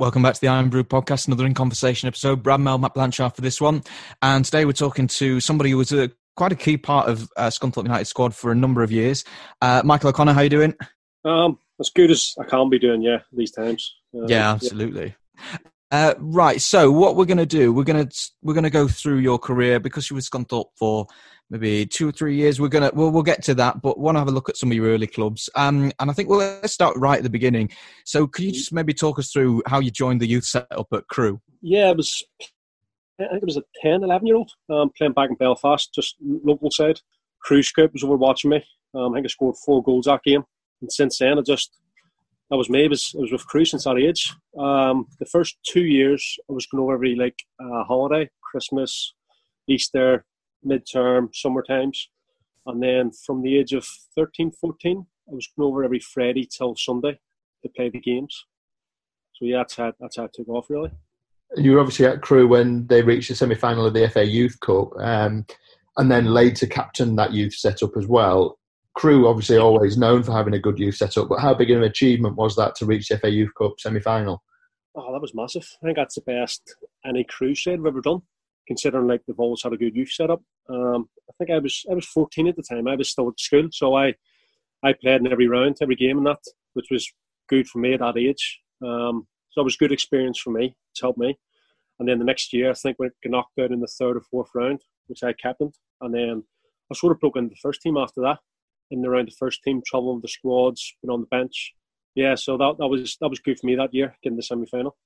[0.00, 2.42] Welcome back to the Iron Brew podcast, another in conversation episode.
[2.42, 3.82] Brad Mel, Matt Blanchard for this one.
[4.22, 7.48] And today we're talking to somebody who was a, quite a key part of uh,
[7.48, 9.26] Scunthorpe United squad for a number of years.
[9.60, 10.74] Uh, Michael O'Connor, how you doing?
[11.26, 13.94] Um, as good as I can be doing, yeah, these times.
[14.14, 15.16] Uh, yeah, absolutely.
[15.36, 15.58] Yeah.
[15.90, 16.62] Uh, right.
[16.62, 19.38] So what we're going to do, we're going to we're going to go through your
[19.38, 21.08] career because you were Scunthorpe for
[21.50, 22.60] maybe two or three years.
[22.60, 24.70] We're gonna we'll, we'll get to that, but want to have a look at some
[24.70, 25.50] of your early clubs.
[25.56, 27.70] Um, and I think well, let's start right at the beginning.
[28.04, 31.08] So, could you just maybe talk us through how you joined the youth setup at
[31.08, 31.40] Crewe?
[31.60, 32.22] Yeah, it was.
[33.20, 36.16] I think it was a 10, 11 year old um, playing back in Belfast, just
[36.22, 37.00] local side.
[37.42, 38.64] Crewe scout was over watching me.
[38.94, 40.44] Um, I think I scored four goals that game,
[40.80, 41.76] and since then I just
[42.50, 42.84] that was me.
[42.84, 44.34] It was, was with Crewe since that age.
[44.58, 49.14] Um, the first two years I was going over every like uh, holiday, Christmas,
[49.68, 50.24] Easter,
[50.66, 52.08] midterm, summer times.
[52.66, 56.76] And then from the age of 13, 14, I was going over every Friday till
[56.76, 57.18] Sunday
[57.62, 58.46] to play the games.
[59.34, 60.90] So yeah, that's how, that's how it took off really.
[61.56, 64.58] You were obviously at Crewe when they reached the semi final of the FA Youth
[64.60, 65.44] Cup, um,
[65.96, 68.58] and then later captained that youth setup as well.
[68.94, 72.36] Crewe obviously always known for having a good youth setup, but how big an achievement
[72.36, 74.44] was that to reach the FA Youth Cup semi final?
[74.94, 75.66] Oh, that was massive.
[75.82, 78.22] I think that's the best any Crewe side have ever done
[78.70, 80.40] considering like they've always had a good youth setup.
[80.68, 82.86] Um, I think I was I was 14 at the time.
[82.86, 84.14] I was still at school, so I
[84.84, 86.38] I played in every round, every game, and that,
[86.74, 87.12] which was
[87.48, 88.60] good for me at that age.
[88.80, 90.76] Um, so it was good experience for me.
[90.92, 91.36] It's helped me.
[91.98, 94.22] And then the next year, I think we got knocked out in the third or
[94.30, 95.74] fourth round, which I captained.
[96.00, 96.44] And then
[96.90, 98.38] I sort of broke into the first team after that.
[98.92, 101.74] In around the first team, traveling with the squads, been on the bench.
[102.14, 104.66] Yeah, so that, that was that was good for me that year, getting the semi
[104.66, 104.96] final.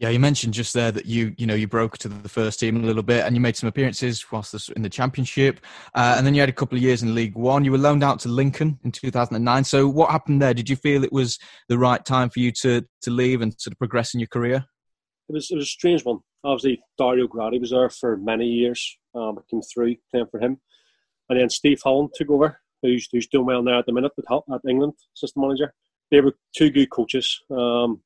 [0.00, 2.82] Yeah, you mentioned just there that you you know you broke to the first team
[2.82, 5.60] a little bit, and you made some appearances whilst in the championship,
[5.94, 7.66] uh, and then you had a couple of years in League One.
[7.66, 9.62] You were loaned out to Lincoln in 2009.
[9.62, 10.54] So what happened there?
[10.54, 13.72] Did you feel it was the right time for you to to leave and sort
[13.72, 14.64] of progress in your career?
[15.28, 16.20] It was it was a strange one.
[16.44, 18.96] Obviously, Dario Gradi was there for many years.
[19.14, 20.62] Um, I came through playing for him,
[21.28, 24.54] and then Steve Holland took over, who's who's doing well now at the minute at,
[24.54, 25.74] at England, system manager.
[26.10, 27.38] They were two good coaches.
[27.50, 28.00] Um,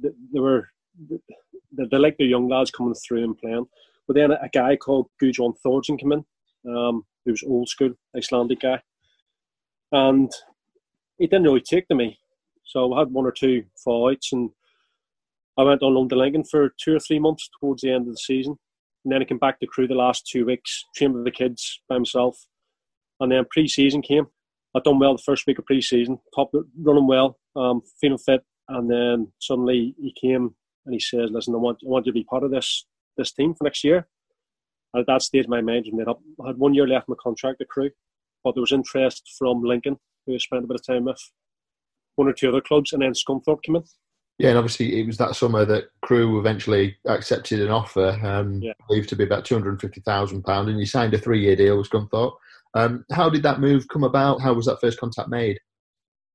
[0.00, 3.66] they, they were they, they like the young lads coming through and playing.
[4.06, 6.24] But then a, guy called Gudjon Thordarson came in,
[6.68, 8.80] um, who was old school Icelandic guy,
[9.92, 10.30] and
[11.18, 12.18] he didn't really take to me.
[12.64, 14.50] So I had one or two fights, and
[15.56, 18.14] I went on loan to Lincoln for two or three months towards the end of
[18.14, 18.58] the season,
[19.04, 21.80] and then I came back to Crewe the last two weeks, trained with the kids
[21.88, 22.46] by myself,
[23.20, 24.26] and then pre-season came.
[24.74, 26.50] I'd done well the first week of pre-season, top
[26.80, 30.54] running well, um, feeling fit, and then suddenly he came
[30.84, 33.32] and he says, "Listen, I want I want you to be part of this this
[33.32, 34.06] team for next year."
[34.94, 36.20] And at that stage, my mind was made up.
[36.42, 37.90] I had one year left my contract at Crewe,
[38.44, 41.20] but there was interest from Lincoln, who I spent a bit of time with,
[42.16, 43.84] one or two other clubs, and then Scunthorpe came in.
[44.38, 48.72] Yeah, and obviously it was that summer that Crewe eventually accepted an offer, um, yeah.
[48.72, 51.18] I believe to be about two hundred and fifty thousand pound, and you signed a
[51.18, 52.34] three-year deal with Scunthorpe.
[52.74, 54.40] Um, how did that move come about?
[54.40, 55.58] How was that first contact made?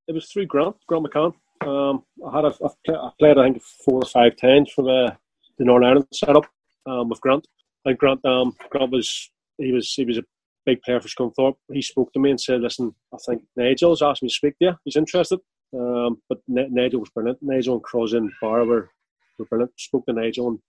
[0.08, 1.34] It was through Grant, Grant McCann.
[1.66, 2.54] Um, I had a,
[2.90, 5.18] I played I think four or five times for the,
[5.58, 6.46] the Northern Ireland setup
[6.86, 7.48] um, with Grant.
[7.86, 10.24] And Grant um, Grant was he was he was a
[10.66, 11.56] big player for Scunthorpe.
[11.72, 14.66] He spoke to me and said, "Listen, I think Nigel's asked me to speak to
[14.66, 14.76] you.
[14.84, 15.40] He's interested."
[15.74, 17.40] Um, but N- Nigel was brilliant.
[17.42, 18.90] Nigel and Crossan and were,
[19.38, 19.72] were brilliant.
[19.78, 20.60] Spoke to Nigel and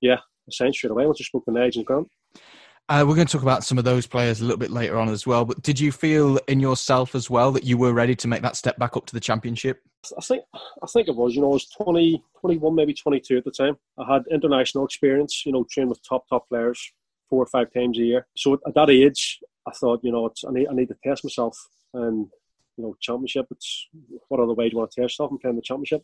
[0.00, 2.08] yeah, I signed straight away spoke to Nigel and Grant.
[2.90, 5.08] Uh, we're going to talk about some of those players a little bit later on
[5.08, 5.46] as well.
[5.46, 8.56] But did you feel in yourself as well that you were ready to make that
[8.56, 9.80] step back up to the championship?
[10.18, 11.34] I think I think it was.
[11.34, 13.78] You know, I was 20, 21, maybe 22 at the time.
[13.98, 16.92] I had international experience, you know, trained with top, top players
[17.30, 18.26] four or five times a year.
[18.36, 21.56] So at that age, I thought, you know, I, need, I need to test myself.
[21.94, 22.26] And,
[22.76, 23.88] you know, championship, it's
[24.28, 26.02] what other way do you want to test yourself and playing the championship?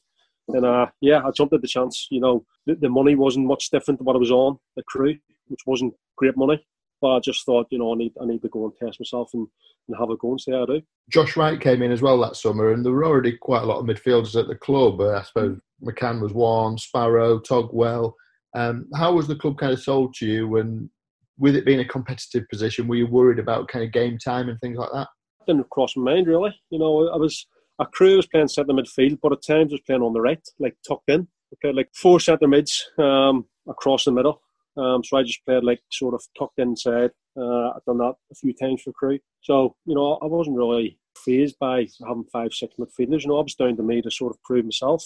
[0.49, 2.09] And uh, yeah, I jumped at the chance.
[2.11, 5.19] You know, the, the money wasn't much different to what I was on the Crewe,
[5.51, 6.65] which wasn't great money.
[7.01, 9.31] But I just thought, you know, I need I need to go and test myself
[9.33, 9.47] and,
[9.89, 10.83] and have a go and see how I do.
[11.11, 13.79] Josh Wright came in as well that summer, and there were already quite a lot
[13.79, 15.01] of midfielders at the club.
[15.01, 18.13] Uh, I suppose McCann was one, Sparrow, Togwell.
[18.55, 20.57] Um, how was the club kind of sold to you?
[20.57, 20.91] And
[21.39, 24.61] with it being a competitive position, were you worried about kind of game time and
[24.61, 25.09] things like that?
[25.47, 26.55] Didn't cross my mind really.
[26.71, 27.47] You know, I was
[27.81, 30.77] a Crewe was playing centre midfield, but at times was playing on the right, like
[30.87, 31.27] tucked in.
[31.55, 34.41] Okay, like four centre mids um, across the middle.
[34.81, 37.11] Um, so I just played like sort of tucked inside.
[37.37, 39.19] Uh, I've done that a few times for Crewe.
[39.43, 43.23] So, you know, I wasn't really phased by having five, six midfielders.
[43.23, 45.05] You know, it was down to me to sort of prove myself.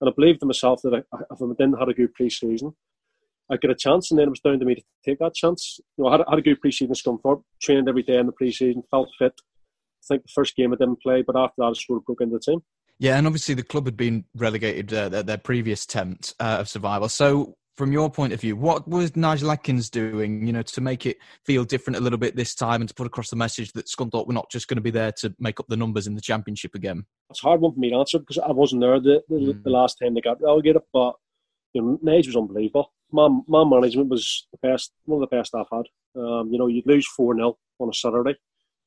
[0.00, 2.74] And I believed in myself that I, if I didn't have a good pre season,
[3.50, 4.10] I'd get a chance.
[4.10, 5.78] And then it was down to me to take that chance.
[5.96, 8.26] You know, I had, I had a good pre season Scunthorpe, trained every day in
[8.26, 9.34] the pre season, felt fit.
[9.38, 12.20] I think the first game I didn't play, but after that, I sort of broke
[12.20, 12.62] into the team.
[12.98, 16.68] Yeah, and obviously the club had been relegated uh, their, their, previous attempt uh, of
[16.68, 17.08] survival.
[17.08, 21.06] So, from your point of view, what was Nigel Adkins doing, you know, to make
[21.06, 23.86] it feel different a little bit this time and to put across the message that
[23.86, 26.20] Scunthorpe were not just going to be there to make up the numbers in the
[26.20, 27.04] championship again?
[27.30, 29.62] It's a hard one for me to answer because I wasn't there the, the, mm.
[29.62, 31.14] the last time they got relegated, but
[31.72, 32.92] you know, Nige was unbelievable.
[33.10, 35.86] My, my management was the best, one of the best I've had.
[36.16, 38.36] Um, you know, you'd lose 4 0 on a Saturday.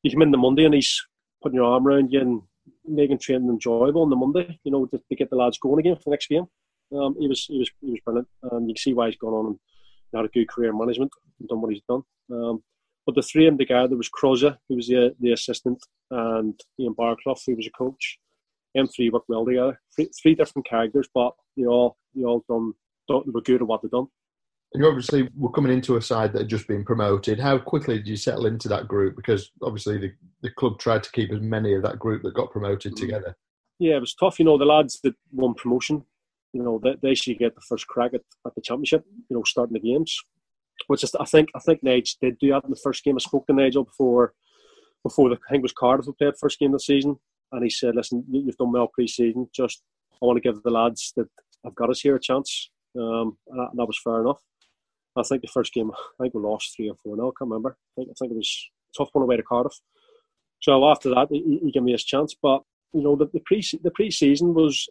[0.03, 1.05] You come in the Monday and he's
[1.43, 2.41] putting your arm around you and
[2.85, 5.95] making training enjoyable on the Monday, you know, to, to get the lads going again
[5.95, 6.45] for the next game.
[6.95, 8.27] Um, he was he was he was brilliant.
[8.43, 9.59] Um, you can see why he's gone on and
[10.13, 12.03] had a good career in management and done what he's done.
[12.31, 12.63] Um,
[13.05, 16.59] but the three of them together, there was Crosby, who was the the assistant, and
[16.79, 18.19] Ian Baraclough, who was a coach.
[18.75, 19.79] Them three worked well together.
[19.95, 22.73] Three, three different characters, but they all they all done
[23.07, 24.07] they were good at what they done.
[24.73, 27.39] And you obviously were coming into a side that had just been promoted.
[27.39, 29.15] How quickly did you settle into that group?
[29.15, 30.11] Because obviously the,
[30.41, 32.99] the club tried to keep as many of that group that got promoted mm.
[32.99, 33.35] together.
[33.79, 34.39] Yeah, it was tough.
[34.39, 36.03] You know, the lads that won promotion,
[36.57, 39.05] you know, they, they should get the first crack at, at the championship.
[39.29, 40.17] You know, starting the games,
[40.87, 43.15] which is I think I think Nige did do that in the first game.
[43.15, 44.33] I spoke to Nigel before
[45.03, 47.17] before the I think it was Cardiff who played first game of the season,
[47.51, 49.47] and he said, "Listen, you've done well pre-season.
[49.55, 49.83] Just
[50.13, 51.27] I want to give the lads that
[51.63, 54.41] have got us here a chance." Um, and that, was fair enough.
[55.15, 57.15] I think the first game, I think we lost three or four.
[57.15, 57.77] No, I can't remember.
[57.77, 59.79] I think I think it was a tough one away to Cardiff.
[60.59, 62.35] So after that, he, he gave me his chance.
[62.41, 62.63] But
[62.93, 64.87] you know, the, the pre the was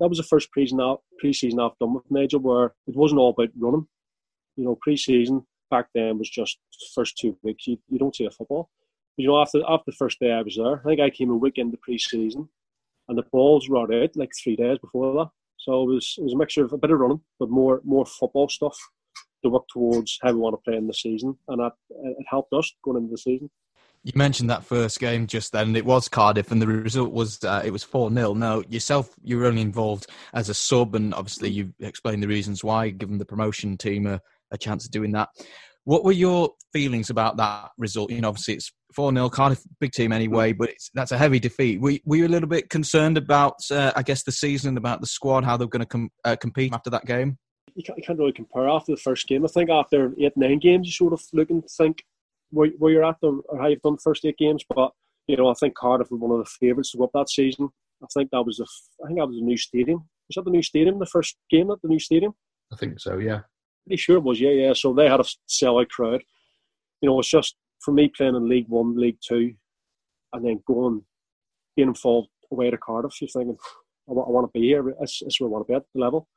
[0.00, 3.20] that was the first pre season pre season I've done with Major where it wasn't
[3.20, 3.86] all about running.
[4.56, 6.58] You know, pre season back then was just
[6.94, 7.66] first two weeks.
[7.66, 8.70] You, you don't see a football.
[9.16, 11.30] But, you know, after after the first day I was there, I think I came
[11.30, 12.48] a week into pre season,
[13.08, 15.30] and the balls were out like three days before that.
[15.58, 18.06] So it was it was a mixture of a bit of running, but more more
[18.06, 18.78] football stuff
[19.44, 22.52] to work towards how we want to play in the season, and that it helped
[22.54, 23.50] us going into the season.
[24.02, 25.76] You mentioned that first game just then.
[25.76, 29.36] It was Cardiff, and the result was uh, it was four 0 Now yourself, you
[29.36, 33.26] were only involved as a sub, and obviously you explained the reasons why, given the
[33.26, 34.20] promotion team a,
[34.50, 35.28] a chance of doing that.
[35.84, 38.10] What were your feelings about that result?
[38.10, 41.80] You know, obviously it's four 0 Cardiff, big team anyway, but that's a heavy defeat.
[41.80, 45.06] Were, were, you a little bit concerned about, uh, I guess, the season, about the
[45.06, 47.36] squad, how they're going to com- uh, compete after that game?
[47.74, 49.44] you can't, you can't really compare after the first game.
[49.44, 52.04] I think after eight, nine games, you sort of look and think
[52.50, 54.64] where, where you're at or how you've done the first eight games.
[54.68, 54.92] But,
[55.26, 57.68] you know, I think Cardiff was one of the favourites to go up that season.
[58.02, 58.66] I think that was the,
[59.04, 60.08] I think that was a new stadium.
[60.28, 62.32] Was that the new stadium, the first game at the new stadium?
[62.72, 63.40] I think so, yeah.
[63.86, 64.72] Pretty sure it was, yeah, yeah.
[64.72, 66.22] So they had a sellout crowd.
[67.00, 69.54] You know, it's just for me playing in League One, League Two,
[70.32, 71.02] and then going,
[71.76, 73.56] being involved away to Cardiff, you're thinking,
[74.08, 74.94] I want, I want to be here.
[75.00, 76.28] It's, it's where I want to be at the level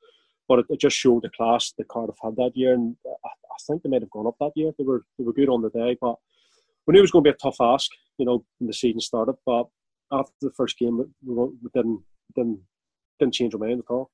[0.54, 3.58] but it, it, just showed the class that Cardiff had that year, and I, I,
[3.66, 4.72] think they might have gone up that year.
[4.78, 6.16] They were they were good on the day, but
[6.86, 7.90] we knew it was going to be a tough ask,
[8.20, 9.34] you know, when the season started.
[9.48, 9.66] But
[10.12, 12.02] after the first game, we, we didn't
[12.36, 12.60] didn't
[13.20, 14.12] didn't change our mind at all.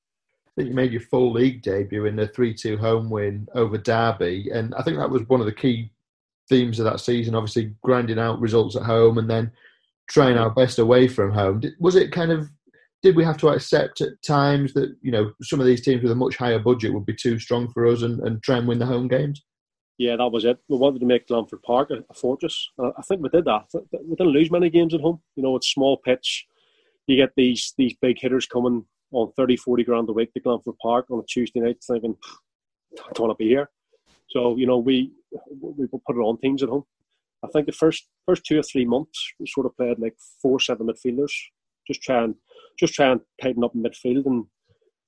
[0.55, 4.83] You made your full league debut in a three-two home win over Derby, and I
[4.83, 5.91] think that was one of the key
[6.47, 7.35] themes of that season.
[7.35, 9.51] Obviously, grinding out results at home and then
[10.07, 11.61] trying our best away from home.
[11.79, 12.49] Was it kind of
[13.01, 16.11] did we have to accept at times that you know some of these teams with
[16.11, 18.79] a much higher budget would be too strong for us and, and try and win
[18.79, 19.43] the home games?
[19.97, 20.57] Yeah, that was it.
[20.69, 22.69] We wanted to make Glanford Park a, a fortress.
[22.79, 23.65] I think we did that.
[23.73, 25.21] We didn't lose many games at home.
[25.35, 26.45] You know, it's small pitch.
[27.07, 30.77] You get these these big hitters coming on 30, 40 grand a week to Glanford
[30.81, 32.15] Park on a Tuesday night, thinking,
[32.93, 33.69] I don't want to be here.
[34.29, 35.11] So you know, we
[35.61, 36.85] we put it on teams at home.
[37.43, 40.59] I think the first first two or three months we sort of played like four
[40.59, 41.33] seven midfielders,
[41.89, 42.35] just try and
[42.79, 44.45] just try and tighten up in midfield and,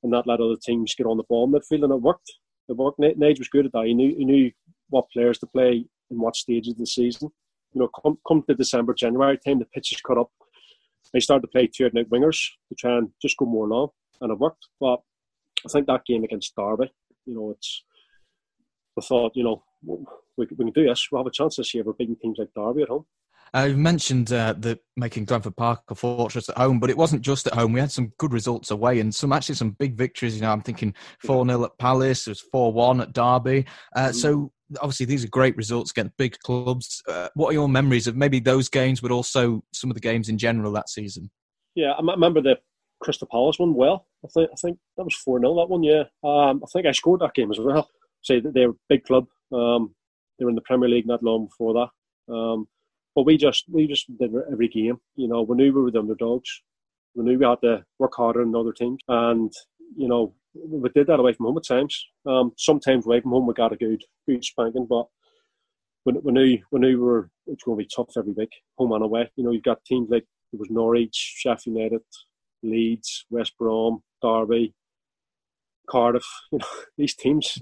[0.03, 1.83] and not let other teams get on the ball in midfield.
[1.83, 2.31] And it worked.
[2.67, 3.00] It worked.
[3.00, 3.85] Nage was good at that.
[3.85, 4.51] He knew, he knew
[4.89, 7.29] what players to play in what stages of the season.
[7.73, 10.29] You know, come, come to December, January time, the pitch is cut up.
[11.13, 14.31] They started to play two out wingers to try and just go more long, and
[14.31, 14.67] it worked.
[14.79, 15.01] But
[15.65, 16.91] I think that game against Derby,
[17.25, 17.83] you know, it's.
[18.97, 19.97] I thought, you know, we,
[20.38, 21.07] we can do this.
[21.11, 21.83] We'll have a chance this year.
[21.83, 23.05] We're beating teams like Derby at home.
[23.53, 27.22] Uh, you mentioned uh, the making Glanford Park a fortress at home, but it wasn't
[27.22, 27.74] just at home.
[27.74, 30.36] We had some good results away and some actually some big victories.
[30.36, 33.65] You know, I'm thinking 4 0 at Palace, it was 4 1 at Derby.
[33.96, 34.15] Uh, mm.
[34.15, 37.01] So obviously these are great results against big clubs.
[37.08, 40.29] Uh, what are your memories of maybe those games, but also some of the games
[40.29, 41.29] in general that season?
[41.75, 42.58] Yeah, I remember the
[43.01, 44.08] Crystal Palace one well.
[44.24, 45.84] I think I think that was four 0 that one.
[45.84, 47.89] Yeah, um, I think I scored that game as well.
[48.24, 49.25] Say that they're a big club.
[49.51, 49.93] Um,
[50.38, 52.34] they were in the Premier League not long before that.
[52.34, 52.67] Um,
[53.15, 54.98] but we just we just did every game.
[55.15, 56.62] You know, we knew we were the underdogs.
[57.15, 59.51] We knew we had to work harder than other teams, and
[59.96, 62.06] you know we did that away from home at times.
[62.25, 65.08] Um, sometimes away from home we got a good good spanking, but
[66.06, 68.91] we, we knew we knew we were it's going to be tough every week, home
[68.94, 69.30] and away.
[69.36, 72.01] You know, you've got teams like it was Norwich, Sheffield United,
[72.63, 74.74] Leeds, West Brom, Derby,
[75.89, 76.25] Cardiff.
[76.51, 76.65] You know,
[76.98, 77.58] these teams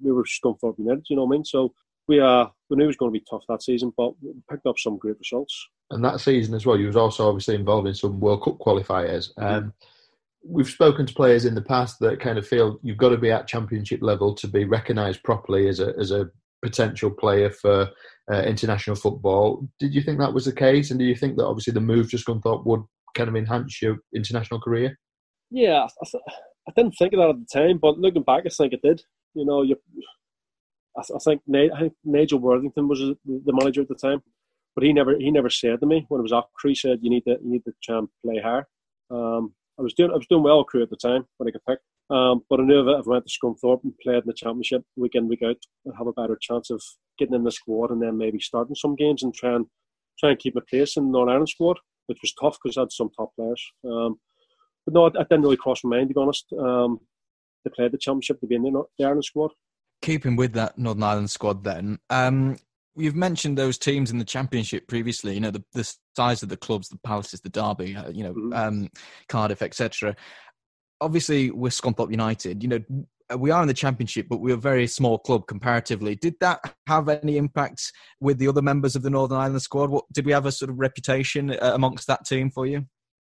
[0.00, 1.04] we were Scunthorpe United.
[1.08, 1.44] You know what I mean?
[1.44, 1.74] So
[2.08, 4.66] we uh we knew it was going to be tough that season, but we picked
[4.66, 5.68] up some great results.
[5.90, 9.30] And that season as well, you was also obviously involved in some World Cup qualifiers.
[9.38, 9.72] Um,
[10.44, 13.30] we've spoken to players in the past that kind of feel you've got to be
[13.30, 16.30] at championship level to be recognised properly as a as a
[16.62, 17.88] potential player for
[18.30, 19.66] uh, international football.
[19.78, 22.10] Did you think that was the case, and do you think that obviously the move
[22.10, 22.82] to thought would
[23.14, 24.98] kind of enhance your international career?
[25.50, 26.22] Yeah, I, th-
[26.68, 29.02] I didn't think of that at the time, but looking back, I think it did.
[29.34, 29.76] You know, you,
[30.98, 34.22] I, I think I think Nigel Worthington was the manager at the time,
[34.74, 36.50] but he never he never said to me when it was up.
[36.62, 38.66] He said you need to you need to try and play higher.
[39.10, 41.62] Um, I was doing I was doing well Crewe at the time when I got
[41.68, 41.84] picked.
[42.10, 44.82] Um, but I knew that if I went to Scunthorpe and played in the championship
[44.96, 46.82] week in week out, I'd have a better chance of
[47.18, 49.66] getting in the squad and then maybe starting some games and try and
[50.18, 52.82] try and keep my place in the Northern Ireland squad, which was tough because I
[52.82, 53.62] had some top players.
[53.84, 54.18] Um,
[54.86, 56.46] but no, it, didn't really cross my mind to be honest.
[56.58, 57.00] Um,
[57.64, 59.50] to play the championship to be in the, the Ireland squad.
[60.02, 62.56] Keeping with that Northern Ireland squad, then um,
[62.96, 65.34] you've mentioned those teams in the championship previously.
[65.34, 68.32] You know the, the size of the clubs, the Palaces, the Derby, uh, you know
[68.32, 68.52] mm-hmm.
[68.52, 68.88] um,
[69.28, 70.14] Cardiff, etc.
[71.00, 72.62] Obviously, we're Scunthorpe United.
[72.62, 72.80] You know
[73.36, 76.14] we are in the championship, but we're a very small club comparatively.
[76.14, 79.90] Did that have any impact with the other members of the Northern Ireland squad?
[79.90, 82.86] What did we have a sort of reputation uh, amongst that team for you?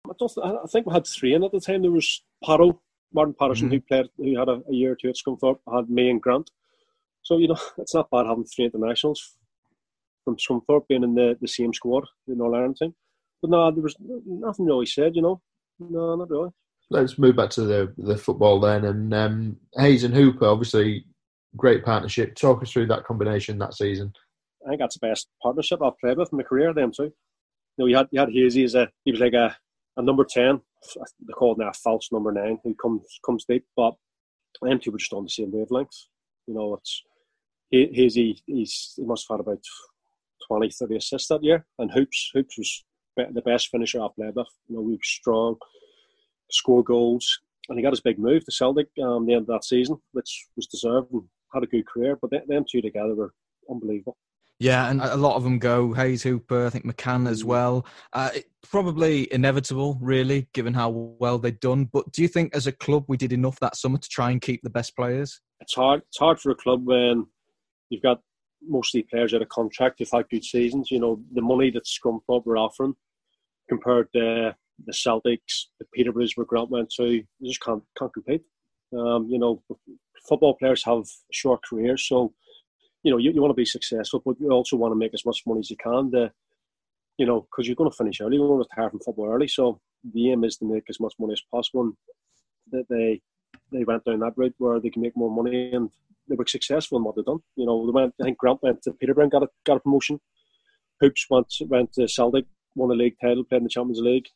[0.08, 1.82] I, I think we had three in at the time.
[1.82, 2.78] There was Paro,
[3.14, 3.76] Martin Paterson, mm-hmm.
[3.76, 6.52] who played, who had a, a, year or two at Scunthorpe, had me and Grant.
[7.24, 9.36] So you know, it's not bad having three internationals
[10.24, 12.96] from Scunthorpe being in the, the same squad, the Northern Ireland team.
[13.42, 15.42] But no, there was nothing really said, you know.
[15.80, 16.50] No, not really.
[16.90, 18.86] Let's move back to the the football then.
[18.86, 21.06] And um, Hayes and Hooper, obviously,
[21.56, 22.36] great partnership.
[22.36, 24.14] Talk us through that combination that season.
[24.66, 26.74] I think that's the best partnership I've played with in my career.
[26.74, 27.04] Them too.
[27.04, 27.12] You
[27.78, 29.56] know, you had you had Hazy as a he was like a,
[29.98, 30.62] a number ten.
[30.96, 33.96] They call it now false number nine who comes comes deep, but
[34.62, 36.08] them two were just on the same wavelength.
[36.48, 37.04] You know, it's
[37.72, 38.42] Hazy.
[38.46, 39.64] He's he must have had about
[40.48, 41.66] 20, 30 assists that year.
[41.80, 42.84] And Hoops, Hoops was
[43.18, 44.48] the best finisher I've played with.
[44.68, 45.58] You know, we were strong,
[46.52, 47.40] score goals,
[47.70, 50.48] and he got his big move to Celtic um, the end of that season, which
[50.56, 51.24] was deserved and
[51.54, 52.18] had a good career.
[52.22, 53.34] But them two together were
[53.70, 54.18] unbelievable.
[54.60, 57.48] Yeah, and a lot of them go Hayes Hooper, I think McCann as mm.
[57.48, 57.86] well.
[58.14, 58.30] Uh,
[58.64, 61.86] probably inevitable, really, given how well they'd done.
[61.92, 64.42] But do you think, as a club, we did enough that summer to try and
[64.42, 65.42] keep the best players?
[65.60, 66.04] It's hard.
[66.08, 67.26] It's hard for a club when
[67.90, 68.22] you've got
[68.68, 70.90] mostly players out of contract who've had good seasons.
[70.90, 72.96] You know, the money that Scunthorpe were offering
[73.70, 78.44] compared to the Celtics, the Peterboroughs where Grant went to, you just can't can't compete.
[78.98, 79.62] Um, you know,
[80.28, 82.34] football players have short careers, so
[83.06, 85.26] you know you, you want to be successful, but you also want to make as
[85.26, 86.12] much money as you can.
[86.12, 86.32] To,
[87.18, 89.48] you know, because you're going to finish early, you're going to retire from football early.
[89.48, 89.80] So
[90.14, 91.94] the aim is to make as much money as possible.
[92.72, 93.22] And they
[93.72, 95.90] they went down that route where they can make more money and
[96.28, 97.40] they were successful in what they've done.
[97.56, 98.16] You know, they went.
[98.20, 100.20] I think Grant went to Peterborough, got a got a promotion.
[101.02, 102.46] Hoops went went to Celtic,
[102.76, 104.28] won the league title, played in the Champions League,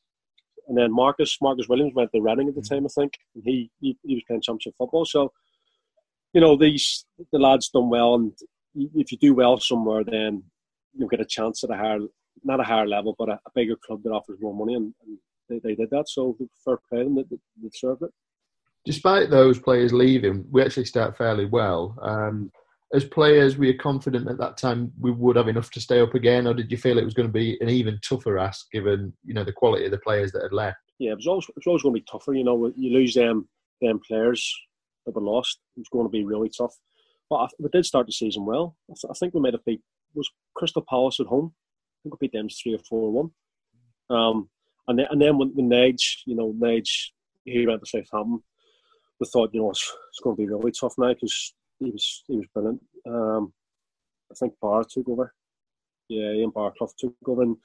[0.67, 2.75] and then Marcus Marcus Williams went to Reading at the mm-hmm.
[2.75, 5.05] time, I think, and he he, he was playing Championship football.
[5.05, 5.33] So,
[6.33, 8.33] you know, these the lads done well, and
[8.75, 10.43] if you do well somewhere, then
[10.93, 11.99] you'll get a chance at a higher,
[12.43, 15.17] not a higher level, but a, a bigger club that offers more money, and, and
[15.49, 16.09] they, they did that.
[16.09, 18.11] So fair play them, they, they deserved it
[18.85, 21.97] despite those players leaving, we actually start fairly well.
[22.01, 22.51] Um,
[22.93, 26.15] as players, were you confident at that time we would have enough to stay up
[26.15, 29.13] again, or did you feel it was going to be an even tougher ask given
[29.23, 30.79] you know the quality of the players that had left?
[30.97, 32.33] Yeah, it was always, it was always going to be tougher.
[32.33, 33.47] You know, you lose them
[33.79, 34.51] them players
[35.05, 35.59] that were lost.
[35.77, 36.75] It was going to be really tough.
[37.29, 38.75] But I, we did start the season well.
[38.89, 39.81] I, th- I think we might have beat
[40.13, 41.53] was Crystal Palace at home.
[41.53, 43.31] I think we beat them three or four one.
[44.09, 44.49] Um,
[44.87, 47.11] and then and then when, when you know, Nige,
[47.45, 48.41] he went to Southampton
[49.19, 52.23] we thought, you know, it's, it's going to be really tough now because he was
[52.27, 52.81] he was brilliant.
[53.07, 53.53] Um,
[54.31, 55.33] I think Barr took over.
[56.07, 57.57] Yeah, Ian Baraclough took over, and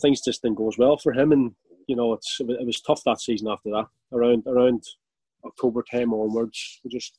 [0.00, 1.32] things just didn't go as well for him.
[1.32, 1.52] And
[1.86, 3.86] you know, it's it was tough that season after that.
[4.12, 4.82] Around around
[5.44, 7.18] October time onwards, we just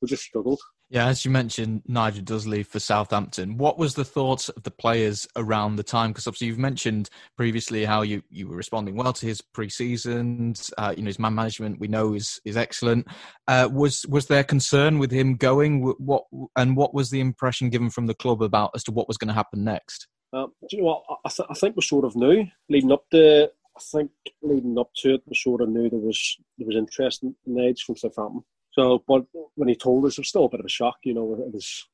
[0.00, 0.60] we just struggled.
[0.90, 3.58] Yeah, as you mentioned, Nigel does leave for Southampton.
[3.58, 6.12] What was the thoughts of the players around the time?
[6.12, 10.72] Because obviously you've mentioned previously how you, you were responding well to his pre-seasons.
[10.78, 13.06] Uh, you know his man management we know is is excellent.
[13.46, 15.82] Uh, was was there concern with him going?
[15.98, 16.24] What
[16.56, 19.28] and what was the impression given from the club about as to what was going
[19.28, 20.08] to happen next?
[20.32, 21.18] Um, do you know what?
[21.24, 23.50] I, th- I think we sort of knew leading up to.
[23.76, 24.10] I think
[24.42, 27.82] leading up to it, we sort of knew there was there was interest in, Edge
[27.82, 28.42] from Southampton.
[28.78, 29.24] So, but
[29.56, 30.98] when he told us, it was still a bit of a shock.
[31.02, 31.88] You know, it was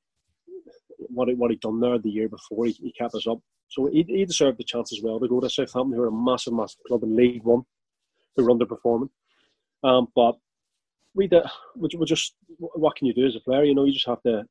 [0.99, 2.67] what he, what he'd done there the year before.
[2.67, 3.39] He, he kept us up,
[3.69, 6.13] so he, he deserved the chance as well to go to Southampton, who are a
[6.13, 7.63] massive, massive club in League One,
[8.37, 9.09] who are underperforming.
[9.83, 10.37] Um, but
[11.15, 11.45] we did.
[11.75, 13.65] We, we just what can you do as a player?
[13.65, 14.45] You know, you just have to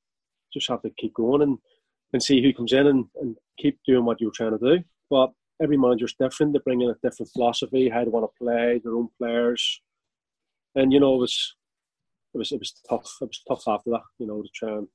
[0.51, 1.59] just have to keep going and
[2.13, 4.83] and see who comes in and, and keep doing what you're trying to do.
[5.07, 6.53] But every manager's different.
[6.53, 9.81] They bring in a different philosophy, how they want to play, their own players,
[10.73, 11.55] and you know, it was
[12.33, 13.17] it was it was tough.
[13.21, 14.87] It was tough after that, you know, to try and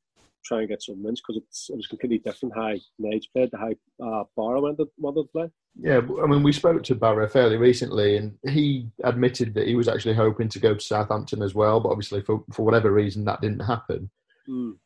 [0.45, 3.71] try and get some wins because it was completely different how Nage played to how
[4.03, 5.51] uh, Barra wanted, wanted to play.
[5.81, 9.89] Yeah, I mean, we spoke to Barra fairly recently, and he admitted that he was
[9.89, 13.41] actually hoping to go to Southampton as well, but obviously for for whatever reason that
[13.41, 14.11] didn't happen.
[14.49, 14.77] Mm.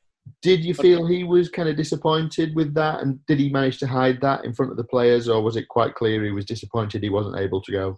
[0.40, 3.86] Did you feel he was kind of disappointed with that, and did he manage to
[3.86, 7.02] hide that in front of the players, or was it quite clear he was disappointed
[7.02, 7.96] he wasn't able to go?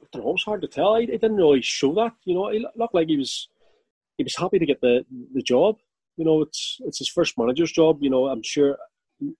[0.00, 0.96] I don't know, it was hard to tell.
[0.96, 2.12] He, he didn't really show that.
[2.24, 3.48] You know, he looked like he was
[4.18, 5.04] he was happy to get the
[5.34, 5.76] the job.
[6.16, 7.98] You know, it's it's his first manager's job.
[8.00, 8.76] You know, I'm sure.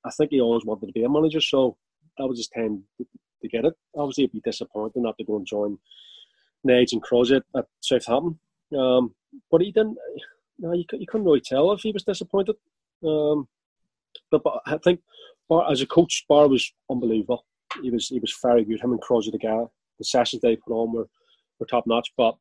[0.05, 1.77] I think he always wanted to be a manager, so
[2.17, 3.75] that was his time to get it.
[3.97, 5.77] Obviously, it'd be disappointing not to go and join
[6.67, 8.39] Nage and Crosby at Southampton.
[8.79, 9.15] Um,
[9.51, 9.99] but he didn't.
[10.59, 12.55] No, you, you couldn't really tell if he was disappointed.
[13.05, 13.49] Um,
[14.31, 15.01] but, but I think
[15.49, 17.45] Bar, as a coach, Bar was unbelievable.
[17.83, 18.81] He was he was very good.
[18.81, 19.67] Him and Crosby together,
[19.99, 21.09] the sessions they put on were,
[21.59, 22.13] were top notch.
[22.17, 22.37] But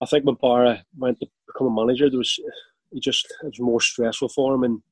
[0.00, 2.38] I think when Barra went to become a manager, there was
[2.90, 4.82] he just it was more stressful for him, and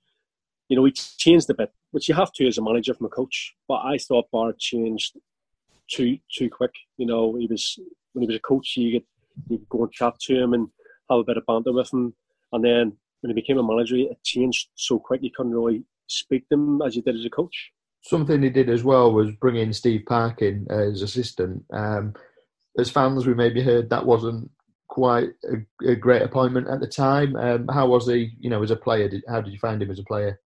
[0.69, 3.11] you know he changed a bit, which you have to as a manager from a
[3.11, 3.55] coach.
[3.67, 5.17] But I thought Barra changed
[5.91, 6.73] too too quick.
[6.97, 7.79] You know, he was
[8.13, 9.07] when he was a coach, you could
[9.49, 10.69] you go and chat to him and
[11.11, 12.15] have a bit of banter with him,
[12.53, 16.49] and then when he became a manager, it changed so quick you couldn't really speak
[16.49, 17.73] to him as you did as a coach.
[18.03, 21.65] Something he did as well was bring in Steve Parkin as assistant.
[21.73, 22.15] Um,
[22.79, 24.51] as fans, we maybe heard that wasn't
[24.89, 27.37] quite a, a great appointment at the time.
[27.37, 29.09] Um, how was he, you know, as a player?
[29.09, 30.41] Did, how did you find him as a player?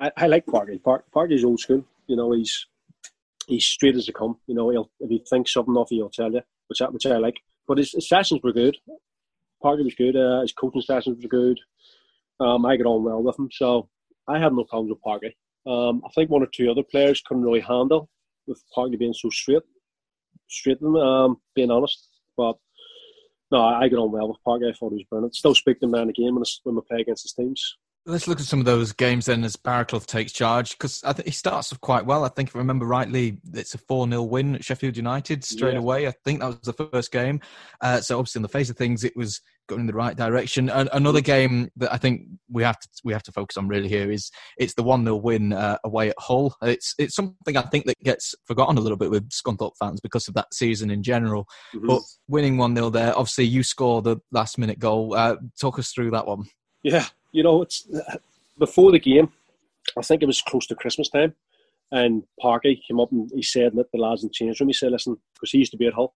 [0.00, 0.78] I, I like Parky.
[0.78, 1.84] Park, Parky's old school.
[2.06, 2.66] You know, he's
[3.46, 4.36] he's straight as they come.
[4.46, 7.16] You know, he'll, if he thinks something off, he'll tell you, which I, which I
[7.16, 7.36] like.
[7.66, 8.76] But his, his sessions were good.
[9.62, 10.16] Parky was good.
[10.16, 11.58] Uh, his coaching sessions were good.
[12.40, 13.88] Um, I got on well with him, so
[14.28, 15.36] I had no problems with Parky.
[15.66, 18.08] Um, I think one or two other players couldn't really handle
[18.46, 19.62] with Parky being so straight,
[20.48, 20.80] straight.
[20.82, 22.56] Um, being honest, but
[23.50, 24.62] no, I get on well with Park.
[24.62, 25.34] I thought he was brilliant.
[25.34, 27.76] Still speak to him man again when, when we play against his teams.
[28.08, 31.26] Let's look at some of those games then as Baraclough takes charge because I think
[31.26, 32.24] he starts off quite well.
[32.24, 35.74] I think if I remember rightly, it's a 4 0 win at Sheffield United straight
[35.74, 35.78] yeah.
[35.78, 36.06] away.
[36.06, 37.40] I think that was the first game.
[37.82, 40.70] Uh, so obviously, in the face of things, it was going in the right direction.
[40.70, 43.90] And another game that I think we have to we have to focus on really
[43.90, 46.56] here is it's the one 0 win uh, away at Hull.
[46.62, 50.28] It's it's something I think that gets forgotten a little bit with Scunthorpe fans because
[50.28, 51.46] of that season in general.
[51.74, 51.88] Mm-hmm.
[51.88, 55.14] But winning one 0 there, obviously you score the last minute goal.
[55.14, 56.44] Uh, talk us through that one.
[56.82, 57.86] Yeah, you know, it's
[58.58, 59.32] before the game.
[59.96, 61.34] I think it was close to Christmas time,
[61.92, 64.68] and Parky came up and he said that the lads in the change room.
[64.68, 66.14] He said, "Listen, because he used to be at Hull,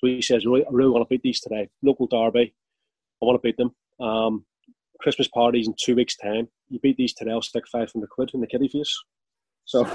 [0.00, 1.68] so he says, really, I really want to beat these today.
[1.82, 2.54] Local derby,
[3.20, 3.74] I want to beat them.
[4.00, 4.46] Um,
[5.00, 6.48] Christmas parties in two weeks' time.
[6.68, 8.94] You beat these today, I'll stick five hundred quid in the kiddie face.
[9.66, 9.86] So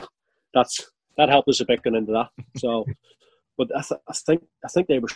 [0.54, 2.30] that's that helped us a bit going into that.
[2.58, 2.86] So,
[3.58, 5.10] but I, th- I think I think they were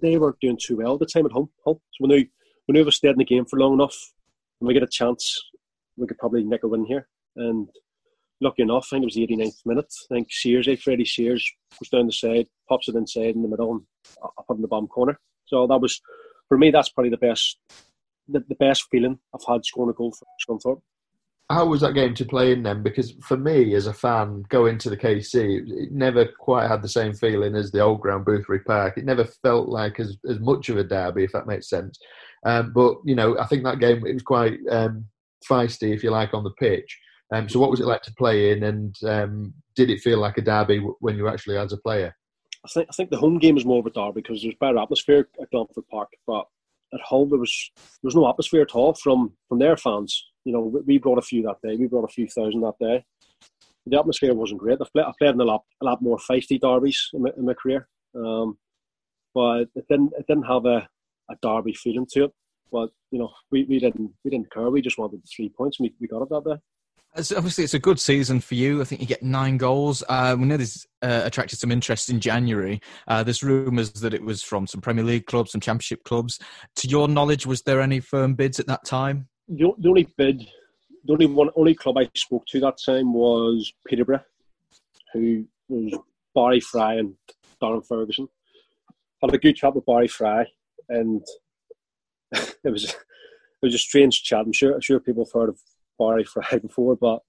[0.00, 1.50] they were doing too well at the time at home.
[1.64, 1.80] Hull.
[1.92, 2.30] So we
[2.66, 4.12] when we ever stayed in the game for long enough,
[4.60, 5.38] and we get a chance,
[5.96, 7.08] we could probably nick a win here.
[7.36, 7.68] And
[8.40, 9.92] lucky enough, I think it was the 89th minute.
[10.10, 13.48] I think Sears, eh, Freddie Sears, goes down the side, pops it inside in the
[13.48, 13.82] middle, and
[14.46, 15.18] put in the bottom corner.
[15.46, 16.00] So that was,
[16.48, 17.58] for me, that's probably the best,
[18.28, 20.80] the, the best feeling I've had scoring a goal for Scunthorpe.
[21.50, 22.84] How was that game to play in then?
[22.84, 26.88] Because for me, as a fan, going to the KC, it never quite had the
[26.88, 28.96] same feeling as the old ground, Boothferry Park.
[28.96, 31.98] It never felt like as, as much of a derby, if that makes sense.
[32.44, 35.06] Um, but you know, I think that game it was quite um,
[35.48, 36.98] feisty, if you like, on the pitch.
[37.32, 40.38] Um, so, what was it like to play in, and um, did it feel like
[40.38, 42.14] a derby when you actually as a player?
[42.64, 44.78] I think I think the home game is more of a derby because there's better
[44.78, 46.46] atmosphere at Glanford Park, but
[46.92, 50.26] at home there was there was no atmosphere at all from from their fans.
[50.44, 51.76] You know, we brought a few that day.
[51.76, 53.04] We brought a few thousand that day.
[53.86, 54.78] The atmosphere wasn't great.
[54.80, 57.44] I've played, I've played in a lot a lot more feisty derbies in my, in
[57.44, 58.58] my career, um,
[59.34, 60.88] but it didn't it didn't have a
[61.30, 62.32] a derby feeling to it.
[62.72, 64.70] But you know, we, we didn't we didn't care.
[64.70, 66.60] We just wanted the three points, and we, we got it that day.
[67.22, 68.80] So obviously, it's a good season for you.
[68.80, 70.04] I think you get nine goals.
[70.08, 72.80] Uh, we know this uh, attracted some interest in January.
[73.08, 76.38] Uh, there's rumours that it was from some Premier League clubs, some Championship clubs.
[76.76, 79.28] To your knowledge, was there any firm bids at that time?
[79.48, 80.48] The, the only bid,
[81.04, 84.22] the only one, only club I spoke to that time was Peterborough,
[85.12, 85.98] who was
[86.32, 87.14] Barry Fry and
[87.60, 88.28] Darren Ferguson.
[89.20, 90.46] Had a good chat with Barry Fry,
[90.90, 91.22] and
[92.64, 94.44] it was it was a strange chat.
[94.44, 95.58] I'm sure I'm sure people have heard of
[95.98, 97.20] Barry Fry before, but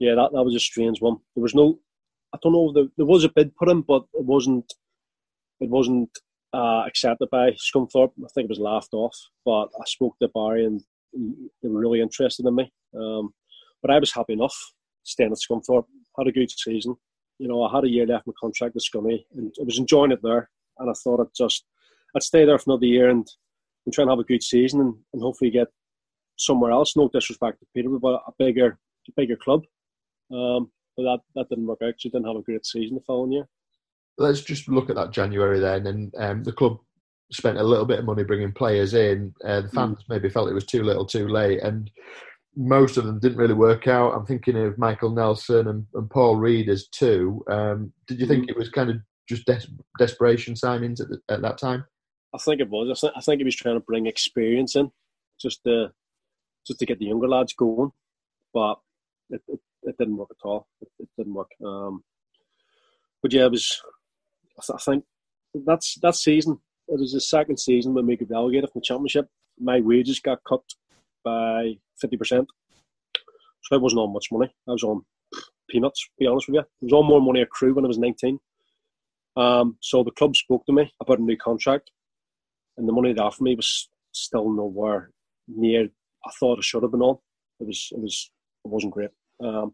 [0.00, 1.18] yeah, that, that was a strange one.
[1.36, 1.78] There was no,
[2.34, 4.72] I don't know, there, there was a bid put in, but it wasn't,
[5.60, 6.08] it wasn't
[6.54, 8.12] uh, accepted by Scunthorpe.
[8.24, 9.14] I think it was laughed off.
[9.44, 10.80] But I spoke to Barry, and
[11.12, 12.72] they were really interested in me.
[12.98, 13.34] Um,
[13.82, 14.56] but I was happy enough
[15.04, 15.84] staying at Scunthorpe.
[16.18, 16.96] Had a good season.
[17.38, 20.12] You know, I had a year left my contract with Scunny, and I was enjoying
[20.12, 20.50] it there.
[20.78, 21.66] And I thought I'd just,
[22.14, 23.26] I'd stay there for another year and,
[23.86, 25.68] and try and have a good season, and, and hopefully get
[26.36, 26.96] somewhere else.
[26.96, 29.62] No disrespect to Peterborough, but a bigger, a bigger club.
[30.32, 31.94] Um, but that, that didn't work out.
[31.98, 33.48] She didn't have a great season the following year.
[34.18, 36.78] Let's just look at that January then, and um, the club
[37.32, 39.32] spent a little bit of money bringing players in.
[39.44, 39.76] Uh, the hmm.
[39.76, 40.08] fans mm.
[40.08, 41.90] maybe felt it was too little, too late, and
[42.56, 44.12] most of them didn't really work out.
[44.12, 47.42] I'm thinking of Michael Nelson and, and Paul Reed as two.
[47.48, 48.50] Um, did you think mm.
[48.50, 48.96] it was kind of
[49.28, 49.68] just des-
[49.98, 51.84] desperation signings at, the, at, that time?
[52.34, 52.88] I think it was.
[52.90, 54.90] I, th- I think he was trying to bring experience in,
[55.40, 55.92] just to
[56.66, 57.90] just to get the younger lads going.
[58.52, 58.78] But
[59.30, 60.68] it, it, it didn't work at all.
[60.80, 61.50] It, it didn't work.
[61.64, 62.04] Um,
[63.22, 63.80] but yeah, it was.
[64.72, 65.04] I think
[65.66, 66.60] that's that season.
[66.88, 69.28] It was the second season when we got relegated from the championship.
[69.58, 70.62] My wages got cut
[71.24, 72.48] by fifty percent,
[73.62, 74.52] so I wasn't on much money.
[74.68, 75.04] I was on
[75.68, 76.02] peanuts.
[76.02, 78.38] To be honest with you, I was on more money accrued when I was nineteen.
[79.36, 81.90] Um, so the club spoke to me about a new contract,
[82.80, 85.10] and the money they offered me was still nowhere
[85.46, 85.88] near
[86.26, 87.18] I thought I should have been on.
[87.60, 88.30] It was it was
[88.64, 89.10] it wasn't great.
[89.42, 89.72] Um,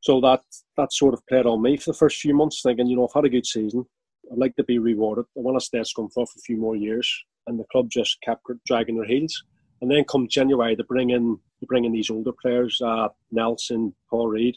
[0.00, 0.42] so that
[0.76, 3.14] that sort of played on me for the first few months, thinking, you know, I've
[3.14, 3.84] had a good season.
[4.30, 5.24] I'd like to be rewarded.
[5.36, 7.08] I want to stay at Scunthorpe for a few more years.
[7.46, 9.42] And the club just kept dragging their heels.
[9.80, 13.94] And then come January, they bring in they bring in these older players, uh, Nelson,
[14.08, 14.56] Paul Reed,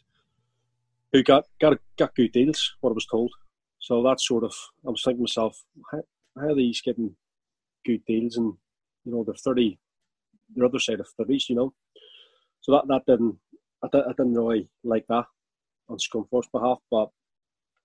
[1.12, 2.76] who got got got good deals.
[2.82, 3.32] What I was told.
[3.80, 4.54] So that sort of,
[4.88, 6.04] I was thinking to myself, how,
[6.39, 7.17] how are these getting
[7.86, 8.38] good deals?
[8.38, 8.54] And
[9.06, 9.80] you know, they're thirty,
[10.56, 11.74] the other side of thirties, you know.
[12.62, 13.38] So that that didn't
[13.84, 15.26] I, I didn't really like that
[15.89, 17.10] on Scunthorpe's behalf, but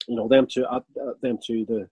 [0.06, 0.80] you know them two, uh,
[1.22, 1.88] them two, the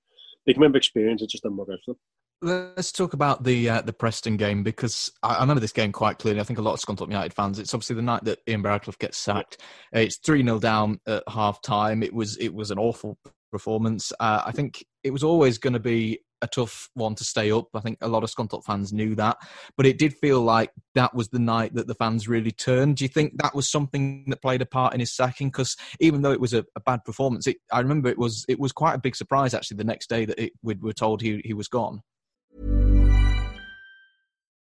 [0.47, 2.01] the community experience, it just didn't work out for them.
[2.43, 6.19] Let's talk about the uh, the Preston game because I, I, remember this game quite
[6.19, 6.41] clearly.
[6.41, 7.59] I think a lot of Scunthorpe United fans.
[7.59, 9.61] It's obviously the night that Ian Baraclough gets sacked.
[9.95, 12.03] Uh, it's three 0 down at half time.
[12.03, 13.19] It was it was an awful
[13.51, 14.13] performance.
[14.21, 17.69] Uh, I think it was always going to be a tough one to stay up.
[17.75, 19.37] I think a lot of Scunthorpe fans knew that,
[19.77, 22.97] but it did feel like that was the night that the fans really turned.
[22.97, 25.49] Do you think that was something that played a part in his sacking?
[25.49, 28.59] Because even though it was a, a bad performance, it, I remember it was it
[28.59, 31.43] was quite a big surprise actually the next day that it, we were told he
[31.45, 32.03] he was gone.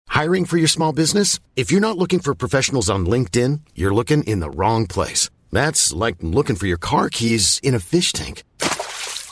[0.09, 1.39] Hiring for your small business?
[1.57, 5.31] If you're not looking for professionals on LinkedIn, you're looking in the wrong place.
[5.53, 8.43] That's like looking for your car keys in a fish tank.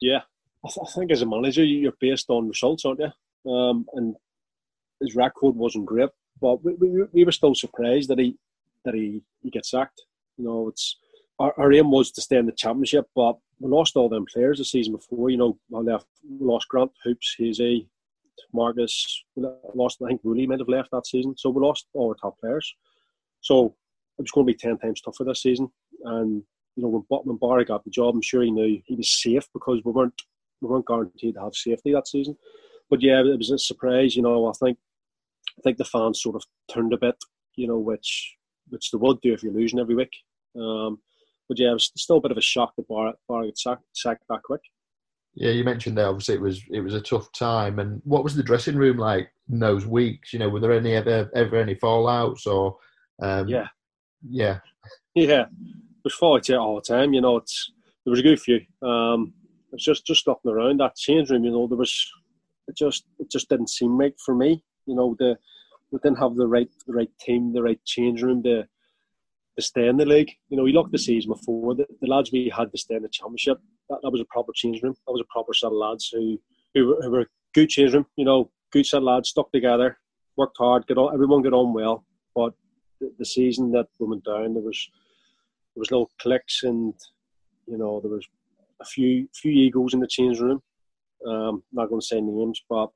[0.00, 0.20] Yeah,
[0.64, 3.50] I, th- I, think as a manager, you're based on results, aren't you?
[3.50, 4.14] Um, and
[5.00, 8.36] his record wasn't great, but we, we, we, were still surprised that he
[8.84, 10.02] that he, he gets sacked.
[10.36, 10.96] You know, it's
[11.38, 14.58] our, our aim was to stay in the championship, but we lost all them players
[14.58, 15.30] the season before.
[15.30, 17.88] You know, we left we lost Grant Hoops, Hazy,
[18.52, 20.02] Marcus, We lost.
[20.02, 22.74] I think Woolley might have left that season, so we lost all our top players.
[23.40, 23.74] So
[24.18, 25.70] it was going to be ten times tougher this season,
[26.04, 26.42] and
[26.76, 29.80] you know, when, Barry got the job, I'm sure he knew he was safe because
[29.84, 30.22] we weren't
[30.60, 32.36] we weren't guaranteed to have safety that season.
[32.88, 34.14] But yeah, it was a surprise.
[34.14, 34.78] You know, I think
[35.58, 37.16] I think the fans sort of turned a bit.
[37.56, 38.36] You know, which
[38.68, 40.12] which they would do if you're losing every week.
[40.58, 41.00] Um,
[41.48, 43.84] but yeah, it was still a bit of a shock that Bar Bar got sacked,
[43.94, 44.60] sacked that quick.
[45.34, 46.08] Yeah, you mentioned there.
[46.08, 47.78] Obviously, it was it was a tough time.
[47.78, 50.32] And what was the dressing room like in those weeks?
[50.32, 52.76] You know, were there any ever ever any fallouts or?
[53.22, 53.68] Um, yeah,
[54.28, 54.58] yeah,
[55.14, 55.46] yeah.
[56.06, 57.14] There's fallouts all the time.
[57.14, 57.72] You know, it's
[58.04, 58.60] there was a good few.
[58.80, 59.34] Um,
[59.72, 61.42] it's just just looking around that change room.
[61.42, 62.12] You know, there was
[62.68, 64.62] it just it just didn't seem right for me.
[64.86, 65.36] You know, the
[65.90, 69.88] we didn't have the right the right team, the right change room to to stay
[69.88, 70.30] in the league.
[70.48, 73.02] You know, we looked the season before the, the lads we had to stay in
[73.02, 73.58] the championship.
[73.90, 74.94] That, that was a proper change room.
[75.08, 76.40] That was a proper set of lads who
[76.76, 78.06] who were, who were good change room.
[78.14, 79.98] You know, good set of lads stuck together,
[80.36, 81.12] worked hard, get on.
[81.12, 82.04] Everyone got on well.
[82.32, 82.52] But
[83.00, 84.88] the, the season that we went down, there was
[85.76, 86.94] there was little clicks and
[87.66, 88.26] you know there was
[88.80, 90.62] a few few egos in the change room.
[91.26, 92.90] Um, not going to say names, but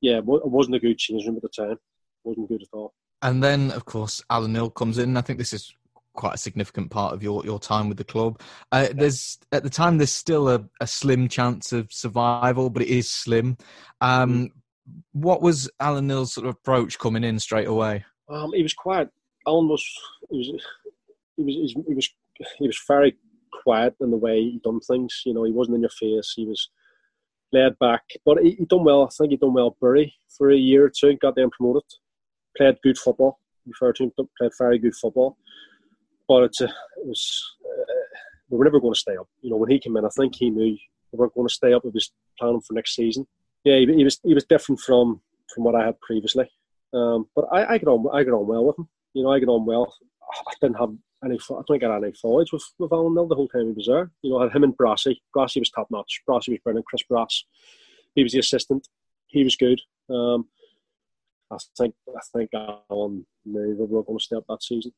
[0.00, 1.72] yeah, it wasn't a good change room at the time.
[1.72, 1.78] It
[2.24, 2.94] wasn't good at all.
[3.22, 5.16] And then, of course, Alan Knill comes in.
[5.16, 5.74] I think this is
[6.14, 8.40] quite a significant part of your, your time with the club.
[8.72, 12.88] Uh, there's at the time there's still a, a, slim chance of survival, but it
[12.88, 13.56] is slim.
[14.00, 14.50] Um, mm.
[15.12, 18.04] what was Alan Knill's sort of approach coming in straight away?
[18.28, 19.10] Um, he was quiet.
[19.46, 19.84] Alan was
[20.30, 20.64] he was
[21.44, 22.08] he was he was
[22.58, 23.16] he was very
[23.62, 25.22] quiet in the way he done things.
[25.24, 26.32] You know, he wasn't in your face.
[26.36, 26.70] He was
[27.52, 29.04] laid back, but he, he done well.
[29.04, 29.76] I think he done well.
[29.80, 31.82] Bury for a year or two, got them promoted.
[32.56, 33.38] Played good football.
[33.66, 35.36] Referred to him, played very good football.
[36.28, 37.94] But it's a, it was uh,
[38.48, 39.28] we were never going to stay up.
[39.42, 40.76] You know, when he came in, I think he knew
[41.12, 41.82] we weren't going to stay up.
[41.82, 43.26] He was planning for next season.
[43.64, 45.20] Yeah, he, he was he was different from
[45.54, 46.48] from what I had previously.
[46.92, 48.88] Um, but I, I get on I get on well with him.
[49.14, 49.94] You know, I get on well.
[50.22, 50.90] I didn't have
[51.24, 51.38] any.
[51.50, 54.10] I don't had any fouls with with Alan Knill the whole time he was there.
[54.22, 55.20] You know, had him and Brassy.
[55.34, 56.22] Brassy was top notch.
[56.26, 56.86] Brassy was brilliant.
[56.86, 57.44] Chris Brass,
[58.14, 58.88] he was the assistant.
[59.26, 59.80] He was good.
[60.08, 60.46] Um,
[61.50, 64.92] I think I think Alan knew we were going to stay up that season.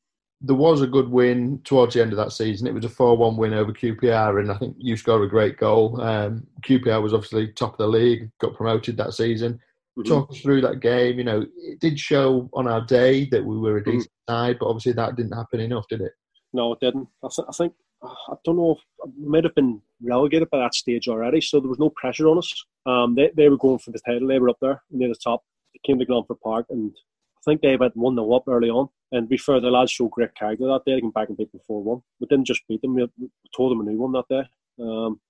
[0.45, 2.67] There was a good win towards the end of that season.
[2.67, 5.57] It was a 4 1 win over QPR, and I think you scored a great
[5.57, 6.01] goal.
[6.01, 9.61] Um, QPR was obviously top of the league, got promoted that season.
[9.99, 10.09] Mm-hmm.
[10.09, 11.19] Talk us through that game.
[11.19, 14.33] You know, it did show on our day that we were a decent mm-hmm.
[14.33, 16.13] side, but obviously that didn't happen enough, did it?
[16.53, 17.09] No, it didn't.
[17.23, 20.75] I, th- I think I don't know if we might have been relegated by that
[20.75, 22.53] stage already, so there was no pressure on us.
[22.87, 24.29] Um, they they were going for the title.
[24.29, 25.45] They were up there near the top.
[25.75, 26.93] They came to Glanford Park, and
[27.39, 28.89] I think they went one 0 up early on.
[29.13, 30.95] And to be fair, the lads showed great character that day.
[30.95, 32.03] They came back and beat them four one.
[32.19, 33.09] We didn't just beat them; we,
[33.57, 34.43] told them a new one that day.
[34.81, 35.21] Um,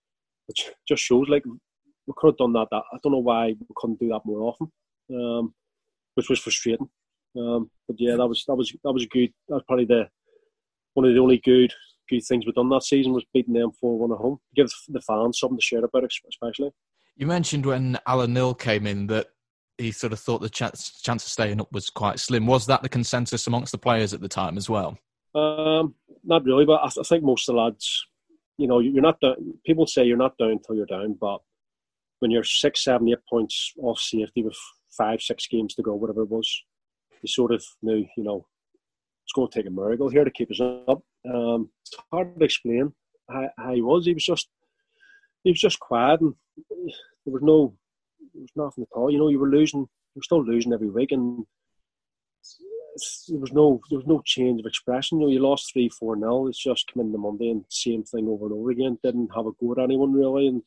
[0.47, 1.45] which just shows like
[2.07, 2.69] we could have done that.
[2.71, 4.71] That I don't know why we couldn't do that more often
[5.11, 5.55] um,
[6.15, 6.89] which was frustrating.
[7.37, 9.33] Um, but yeah, that was that was that was good.
[9.49, 10.09] That was probably the
[10.95, 11.73] one of the only good
[12.11, 14.39] good things we've done that season was beating them four one at home.
[14.55, 16.71] Give the fans something to share about, especially.
[17.17, 19.29] You mentioned when Alan Knill came in that
[19.79, 22.47] he sort of thought the chance chance of staying up was quite slim.
[22.47, 24.99] Was that the consensus amongst the players at the time as well?
[25.35, 28.07] Um, not really, but I, I think most of the lads,
[28.59, 29.37] you know, you're not down.
[29.65, 31.41] People say you're not down until you're down, but
[32.23, 34.57] when you're six, seven, eight points off safety with
[34.97, 36.49] five, six games to go, whatever it was,
[37.21, 38.47] you sort of knew, you know,
[39.25, 41.03] it's going to take a miracle here to keep us up.
[41.29, 42.93] Um, it's hard to explain
[43.29, 44.07] how, how, he was.
[44.07, 44.49] He was just,
[45.43, 46.35] he was just quiet, and
[47.27, 47.75] there was no,
[48.33, 49.11] there was nothing at all.
[49.11, 51.45] You know, you were losing, you were still losing every week, and
[53.29, 55.19] there was no, there was no change of expression.
[55.19, 56.47] You know, you lost three, four nil.
[56.47, 58.99] It's just come in the Monday and same thing over and over again.
[59.03, 60.63] Didn't have a go at anyone really, and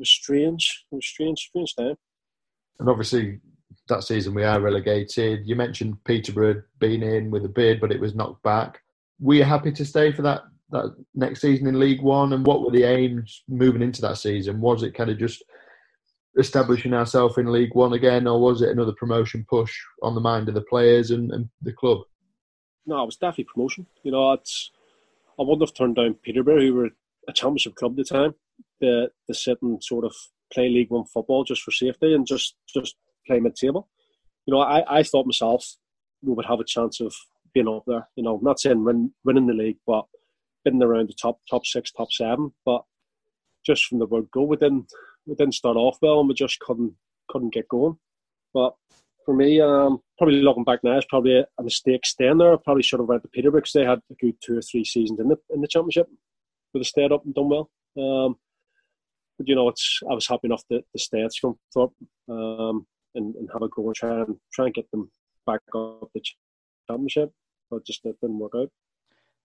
[0.00, 0.84] was strange.
[0.90, 1.94] It was strange, strange time.
[2.80, 3.38] And obviously,
[3.88, 5.46] that season we are relegated.
[5.46, 8.80] You mentioned Peterborough being in with a bid, but it was knocked back.
[9.20, 12.32] Were you happy to stay for that that next season in League One?
[12.32, 14.60] And what were the aims moving into that season?
[14.60, 15.42] Was it kind of just
[16.38, 20.48] establishing ourselves in League One again, or was it another promotion push on the mind
[20.48, 21.98] of the players and, and the club?
[22.86, 23.86] No, it was definitely promotion.
[24.02, 24.70] You know, it's
[25.38, 26.90] I wouldn't have turned down Peterborough, who were
[27.28, 28.34] a championship club at the time,
[28.80, 30.14] to sit and sort of
[30.52, 33.88] play League One football just for safety and just just play mid table.
[34.46, 35.76] You know, I, I thought myself
[36.22, 37.14] we would have a chance of
[37.54, 38.08] being up there.
[38.16, 40.04] You know, not saying win, winning the league, but
[40.64, 42.52] being around the top top six, top seven.
[42.64, 42.82] But
[43.64, 44.86] just from the word go, we didn't
[45.26, 46.94] we didn't start off well, and we just couldn't
[47.28, 47.98] couldn't get going.
[48.52, 48.74] But
[49.24, 52.52] for me, um, probably looking back now, it's probably a, a mistake staying there.
[52.52, 54.84] I probably should have went to Peterborough because they had a good two or three
[54.84, 56.08] seasons in the in the championship,
[56.72, 57.70] where they stayed up and done well.
[57.98, 58.36] Um,
[59.40, 61.92] but you know, it's I was happy enough to, to stay at Scunthorpe
[62.28, 65.10] um, and, and have a go and try and try and get them
[65.46, 66.20] back up the
[66.86, 67.32] championship,
[67.70, 68.68] but just it didn't work out.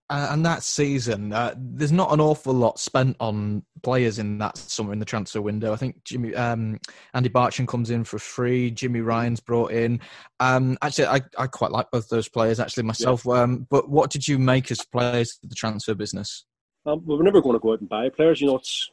[0.10, 4.58] Uh, and that season, uh, there's not an awful lot spent on players in that
[4.58, 5.72] summer in the transfer window.
[5.72, 6.78] I think Jimmy um,
[7.14, 8.72] Andy Barcham comes in for free.
[8.72, 10.02] Jimmy Ryan's brought in.
[10.42, 13.24] Um, actually, I, I quite like both those players actually myself.
[13.26, 13.44] Yeah.
[13.44, 16.44] Um, but what did you make as players of the transfer business?
[16.86, 18.42] Um, we were never going to go out and buy players.
[18.42, 18.92] You know, it's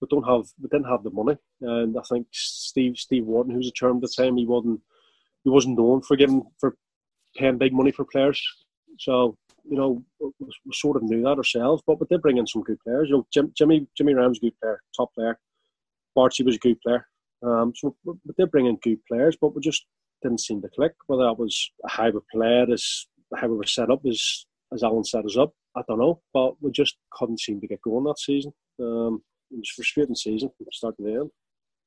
[0.00, 3.68] we don't have we didn't have the money, and I think Steve Steve who was
[3.68, 4.80] a term at the time, he wasn't
[5.44, 6.76] he wasn't known for giving for
[7.36, 8.40] paying big money for players.
[8.98, 9.36] So
[9.68, 12.62] you know, we, we sort of knew that ourselves, but we did bring in some
[12.62, 13.08] good players.
[13.08, 15.38] You know, Jim, Jimmy Jimmy Ram's a good player, top player.
[16.16, 17.06] Barchi was a good player.
[17.42, 19.86] Um, so we, we did bring in good players, but we just
[20.22, 20.92] didn't seem to click.
[21.06, 23.06] Whether that was how we played, as
[23.36, 26.20] how we were set up, as as Alan set us up, I don't know.
[26.32, 28.52] But we just couldn't seem to get going that season.
[28.80, 29.22] Um,
[29.54, 31.30] it was a frustrating season from start to the end.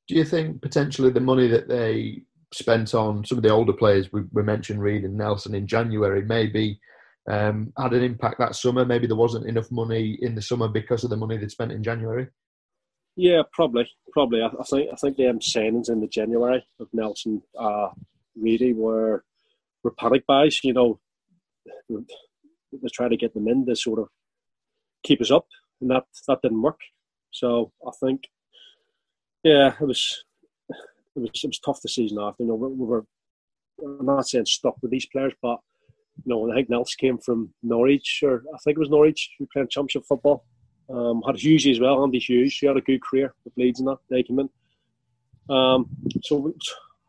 [0.08, 4.10] Do you think potentially the money that they spent on some of the older players
[4.10, 6.80] we, we mentioned Reed and Nelson in January maybe
[7.30, 8.84] um, had an impact that summer.
[8.84, 11.82] Maybe there wasn't enough money in the summer because of the money they'd spent in
[11.82, 12.26] January.
[13.16, 14.40] Yeah, probably, probably.
[14.40, 17.88] I, I think I think the um, signings in the January of Nelson uh,
[18.34, 19.24] really were
[19.82, 20.60] were panic buys.
[20.62, 21.00] You know,
[21.90, 24.08] they tried to get them in to sort of
[25.02, 25.46] keep us up,
[25.80, 26.80] and that that didn't work.
[27.38, 28.22] So I think,
[29.44, 30.24] yeah, it was
[30.70, 32.42] it was, it was tough the season after.
[32.42, 33.04] You know, we, we were
[33.84, 35.58] I'm not saying stuck with these players, but
[36.24, 39.46] you know, I think Nels came from Norwich, or I think it was Norwich, who
[39.52, 40.44] played Championship football.
[40.90, 42.56] Um, had Hughes as well, Andy Hughes.
[42.58, 43.98] He had a good career with Leeds and that.
[44.10, 44.50] They came in.
[45.48, 45.88] Um,
[46.22, 46.52] so we,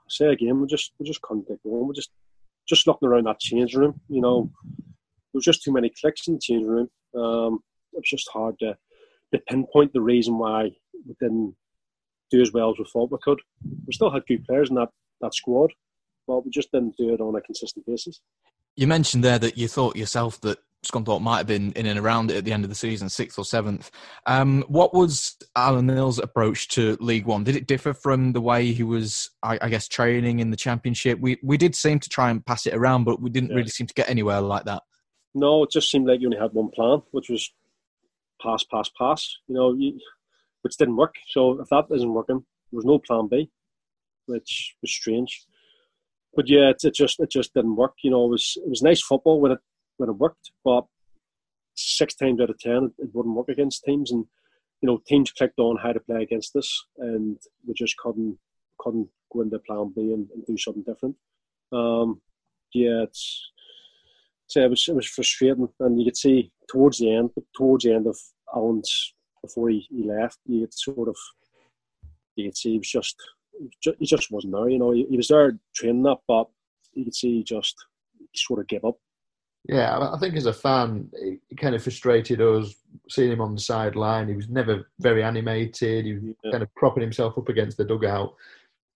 [0.09, 1.87] say again, we just we just couldn't get going.
[1.87, 2.11] We just
[2.67, 3.99] just looking around that change room.
[4.09, 6.89] You know, there was just too many clicks in the change room.
[7.15, 7.63] Um,
[7.93, 8.77] it was just hard to
[9.33, 10.71] to pinpoint the reason why
[11.05, 11.55] we didn't
[12.31, 13.39] do as well as we thought we could.
[13.87, 14.89] We still had good players in that
[15.21, 15.71] that squad,
[16.27, 18.21] but we just didn't do it on a consistent basis.
[18.75, 22.31] You mentioned there that you thought yourself that Scunthorpe might have been in and around
[22.31, 23.91] it at the end of the season, sixth or seventh.
[24.25, 27.43] Um, what was Alan Knill's approach to League One?
[27.43, 31.19] Did it differ from the way he was, I, I, guess, training in the Championship?
[31.19, 33.57] We we did seem to try and pass it around, but we didn't yeah.
[33.57, 34.83] really seem to get anywhere like that.
[35.35, 37.51] No, it just seemed like you only had one plan, which was
[38.41, 39.37] pass, pass, pass.
[39.47, 39.99] You know, you,
[40.61, 41.15] which didn't work.
[41.29, 43.49] So if that isn't working, there was no plan B,
[44.27, 45.45] which was strange
[46.35, 47.95] but yeah, it, it, just it just didn't work.
[48.03, 49.59] You know, it was it was nice football when it
[49.97, 50.85] when it worked, but
[51.75, 54.25] six times out of ten it, it wouldn't work against teams, and
[54.81, 58.37] you know teams clicked on how to play against us, and we just couldn't
[58.79, 61.15] couldn't go into Plan B and, and do something different.
[61.71, 62.21] Um,
[62.73, 63.51] yeah, it's
[64.49, 67.93] so it was it was frustrating, and you could see towards the end, towards the
[67.93, 68.17] end of
[68.55, 71.15] Alan's before he, he left, you could sort of
[72.35, 73.15] you could see he was just
[73.99, 74.69] he just wasn't there.
[74.69, 76.47] You know, he, he was there training up, but
[76.93, 77.75] you could see he just
[78.35, 78.97] sort of gave up.
[79.67, 82.73] Yeah, I think as a fan, it kind of frustrated us
[83.09, 84.29] seeing him on the sideline.
[84.29, 86.05] He was never very animated.
[86.05, 86.51] He was yeah.
[86.51, 88.33] kind of propping himself up against the dugout.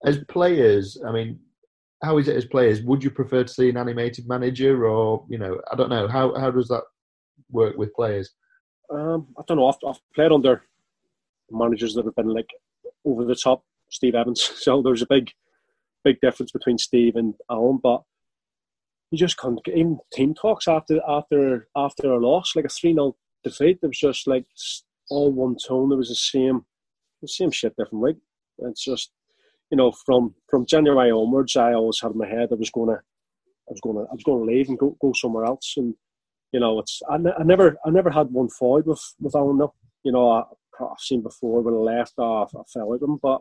[0.04, 1.38] As players, I mean,
[2.02, 2.82] how is it as players?
[2.82, 6.34] Would you prefer to see an animated manager, or you know, I don't know how
[6.38, 6.82] how does that
[7.50, 8.30] work with players?
[8.90, 9.68] Um, I don't know.
[9.68, 10.62] I've, I've played under
[11.50, 12.48] managers that have been like
[13.04, 14.42] over the top Steve Evans.
[14.56, 15.30] So there's a big,
[16.04, 17.78] big difference between Steve and Alan.
[17.82, 18.02] But
[19.10, 22.92] you just can't get even team talks after after after a loss, like a three
[22.92, 23.78] 0 defeat.
[23.82, 24.46] It was just like
[25.10, 25.92] all one tone.
[25.92, 26.64] It was the same,
[27.22, 28.16] the same shit, different week.
[28.58, 29.12] It's just
[29.74, 32.92] you know from from January onwards, I always had in my head I was gonna,
[33.68, 35.74] I was gonna, I was gonna leave and go go somewhere else.
[35.76, 35.96] And
[36.52, 39.66] you know, it's I, never I never had one fight with with Alan.
[40.04, 40.44] You know, I,
[40.78, 43.40] have seen before when I left, I, I fell with him, but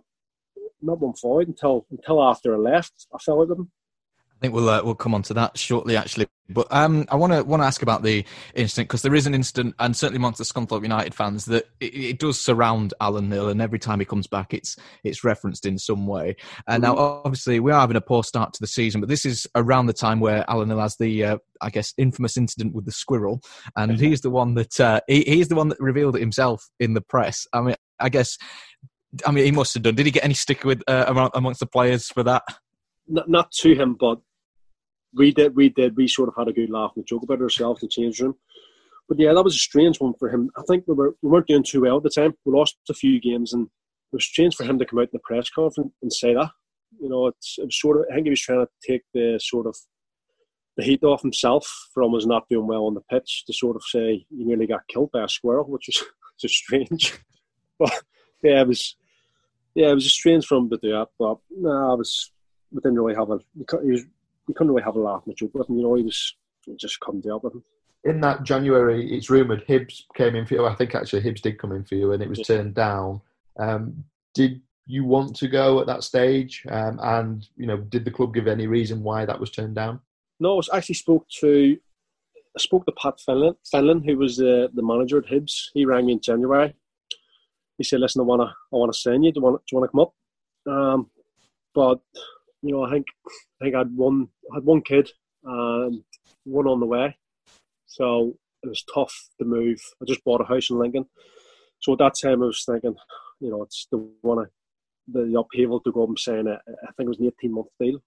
[0.82, 3.06] not one fight until until after I left.
[3.14, 3.72] I fell with him.
[4.44, 6.28] I think we'll uh, we'll come on to that shortly, actually.
[6.50, 9.34] But um, I want to want to ask about the incident because there is an
[9.34, 13.48] incident, and certainly amongst the Scunthorpe United fans, that it, it, does surround Alan Knill,
[13.48, 14.76] and every time he comes back, it's
[15.06, 16.36] it's referenced in some way.
[16.68, 16.94] And mm-hmm.
[16.94, 19.86] now, obviously, we are having a poor start to the season, but this is around
[19.86, 23.42] the time where Alan Knill has the, uh, I guess, infamous incident with the squirrel,
[23.78, 26.96] and he's the one that uh, he, he's the one that revealed it himself in
[26.96, 27.48] the press.
[27.54, 28.38] I mean, I guess
[29.26, 29.96] I mean, he must have done.
[29.96, 32.44] Did he get any stick with uh, amongst the players for that?
[33.08, 34.20] Not to him, but
[35.16, 35.56] we did.
[35.56, 35.96] We did.
[35.96, 38.36] We sort of had a good laugh and joke about ourselves in the change room.
[39.08, 40.50] But yeah, that was a strange one for him.
[40.58, 42.34] I think we were we weren't doing too well at the time.
[42.46, 45.10] We lost a few games, and it was strange for him to come out in
[45.14, 46.52] the press conference and say that.
[47.00, 48.06] You know, it's it sort of.
[48.12, 49.76] I think he was trying to take the sort of
[50.78, 53.84] the heat off himself from us not doing well on the pitch to sort of
[53.84, 56.04] say he nearly got killed by a squirrel, which was
[56.40, 57.20] just strange.
[57.80, 58.04] But
[58.44, 58.96] yeah, it was
[59.74, 62.32] yeah, it was a strange for him to do that, but no, I was
[62.72, 63.40] we didn't really have a
[63.84, 64.04] he was,
[64.48, 65.78] we couldn't really have a laugh with joke with him.
[65.78, 66.36] You know, he was
[66.78, 67.64] just couldn't deal with him.
[68.06, 70.66] in that January, it's rumoured Hibs came in for you.
[70.66, 72.46] I think actually Hibs did come in for you, and it was Yeah.
[72.58, 73.22] turned down.
[73.58, 76.66] Um, did you want to go at that stage?
[76.70, 80.02] Um, and you know, did the club give any reason why that was turned down?
[80.40, 81.78] No, I actually spoke to
[82.56, 85.70] I spoke to Pat Fenlon, Fenlon who was the, the manager at Hibs.
[85.74, 86.76] He rang me in January.
[87.78, 89.32] He said, "Listen, I wanna I wanna sign you.
[89.32, 90.14] Do you want do you want to come up?"
[90.68, 91.10] Um,
[91.74, 92.00] but
[92.62, 95.10] you know, I think I think I had one I had one kid
[95.44, 96.04] and
[96.46, 97.18] one on the way,
[97.86, 99.80] so it was tough to move.
[100.02, 101.06] I just bought a house in Lincoln,
[101.80, 102.96] so at that time I was thinking,
[103.40, 104.44] you know, it's the one I,
[105.08, 106.60] the, upheaval to go and saying it.
[106.68, 108.02] I think it was an eighteen month deal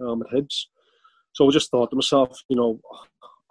[0.00, 0.66] um, at Hibs.
[1.32, 2.80] So I just thought to myself, you know,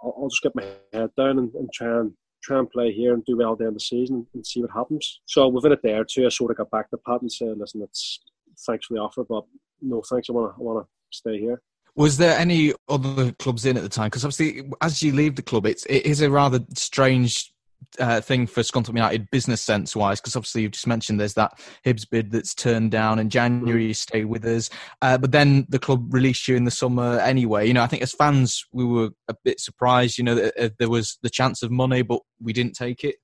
[0.02, 2.14] I'll, I'll just get my head down and, and try and
[2.44, 5.22] try and play here and do well down the season and see what happens.
[5.26, 7.58] So within a day or two, I sort of got back to Pat and said,
[7.58, 8.20] "Listen, it's
[8.66, 9.44] thanks for the offer, but
[9.82, 10.30] no thanks.
[10.30, 11.62] I want to I want to stay here."
[11.96, 14.08] Was there any other clubs in at the time?
[14.08, 17.54] Because obviously, as you leave the club, it's it is a rather strange
[18.00, 20.20] uh, thing for Scunthorpe United business sense wise.
[20.20, 23.88] Because obviously, you've just mentioned there's that Hibs bid that's turned down in January.
[23.88, 24.72] You stay with us,
[25.04, 27.68] uh, but then the club released you in the summer anyway.
[27.68, 30.18] You know, I think as fans, we were a bit surprised.
[30.18, 33.18] You know, that uh, there was the chance of money, but we didn't take it.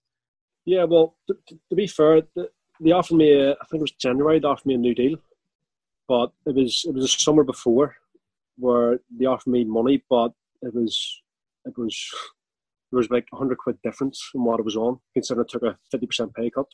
[0.66, 1.36] Yeah, well, to,
[1.70, 2.22] to be fair,
[2.80, 5.18] they offered me, a, I think it was January, they offered me a new deal,
[6.08, 7.96] but it was it was a summer before
[8.60, 10.32] where they offered me money, but
[10.62, 11.22] it was
[11.66, 11.96] it was
[12.92, 15.78] there was like hundred quid difference from what I was on, considering I took a
[15.92, 16.68] fifty percent pay cut,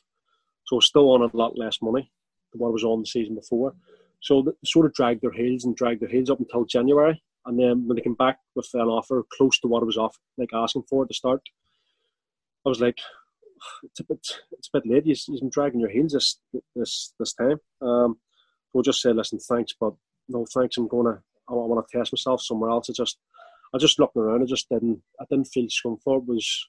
[0.66, 2.10] so still on a lot less money
[2.52, 3.74] than what I was on the season before.
[4.20, 7.58] So they sort of dragged their heels and dragged their heels up until January, and
[7.58, 10.50] then when they came back with an offer close to what I was off, like
[10.52, 11.42] asking for at the start,
[12.64, 12.98] I was like,
[13.84, 15.06] it's a bit it's a bit late.
[15.06, 16.40] You've, you've been dragging your heels this
[16.74, 17.58] this this time.
[17.80, 18.18] Um,
[18.72, 19.94] we'll just say, listen, thanks, but
[20.28, 20.76] no thanks.
[20.76, 22.90] I'm gonna I, want to test myself somewhere else.
[22.90, 23.18] I just
[23.74, 24.42] I just looking around.
[24.42, 26.68] I just didn't I didn't feel Scunthorpe was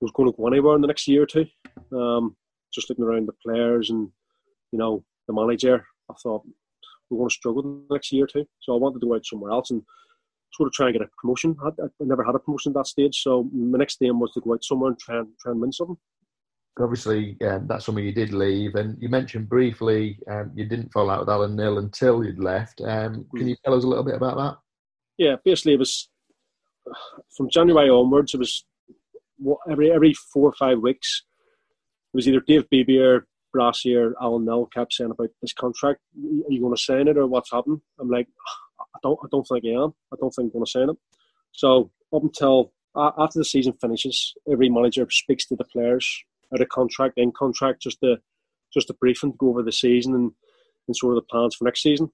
[0.00, 1.46] was going to go anywhere in the next year or two.
[1.96, 2.36] Um,
[2.72, 4.08] just looking around the players and
[4.72, 6.42] you know the manager, I thought
[7.10, 8.46] we're going to struggle the next year or two.
[8.60, 9.82] So I wanted to go out somewhere else and
[10.54, 11.56] sort of try and get a promotion.
[11.62, 14.40] I, I never had a promotion at that stage, so my next aim was to
[14.40, 15.96] go out somewhere and try and try and win something.
[16.80, 21.10] Obviously, um, that's something you did leave, and you mentioned briefly um, you didn't fall
[21.10, 22.80] out with Alan Knill until you'd left.
[22.80, 24.58] Um, can you tell us a little bit about that?
[25.18, 26.08] Yeah, basically it was
[27.36, 28.34] from January onwards.
[28.34, 28.64] It was
[29.70, 31.24] every every four or five weeks.
[32.12, 36.00] It was either Dave Beebe or Brassy or Alan Knill kept saying about this contract.
[36.16, 37.80] Are you going to sign it or what's happened?
[38.00, 38.28] I'm like,
[38.80, 39.94] I don't, I don't think I am.
[40.12, 40.96] I don't think I'm going to sign it.
[41.52, 46.24] So up until uh, after the season finishes, every manager speaks to the players
[46.54, 48.16] out of contract, in contract, just to
[48.72, 50.30] just a briefing to go over the season and,
[50.86, 52.10] and sort of the plans for next season.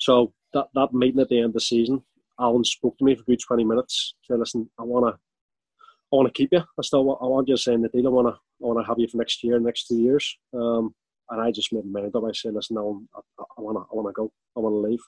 [0.00, 2.02] So that, that meeting at the end of the season,
[2.40, 4.14] Alan spoke to me for a good twenty minutes.
[4.24, 6.60] Said, "Listen, I want to, I want to keep you.
[6.60, 8.06] I still, want, I want you to sign the deal.
[8.06, 10.94] I want to, I want to have you for next year, next two years." Um,
[11.30, 12.24] and I just made my mind up.
[12.24, 14.32] I said, "Listen, Alan, I, I want to, I want to go.
[14.56, 15.00] I want to leave."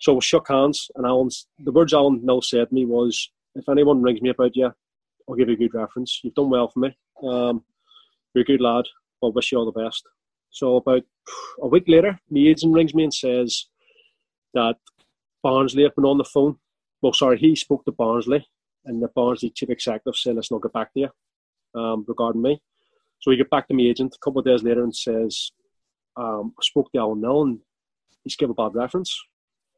[0.00, 3.68] So we shook hands, and Alan's the words Alan Knill said to me was, "If
[3.68, 4.72] anyone rings me about you,
[5.28, 6.20] I'll give you a good reference.
[6.22, 6.96] You've done well for me.
[7.22, 7.64] Um,
[8.34, 8.84] you're a good lad.
[9.22, 10.02] I wish you all the best."
[10.50, 11.02] So about
[11.60, 13.66] a week later, my agent rings me and says
[14.54, 14.76] that
[15.42, 16.56] Barnsley have been on the phone.
[17.00, 18.46] Well, sorry, he spoke to Barnsley,
[18.84, 21.10] and the Barnsley chief executive said, "Let's not get back to you
[21.80, 22.60] um, regarding me."
[23.20, 25.52] So he get back to my agent a couple of days later and says,
[26.16, 27.60] um, "I spoke to Alan Knill, and
[28.24, 29.16] he's given a bad reference.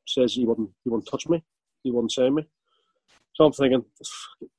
[0.07, 1.43] Says he wouldn't, he wouldn't touch me,
[1.83, 2.47] he wouldn't sign me."
[3.35, 3.85] So I'm thinking,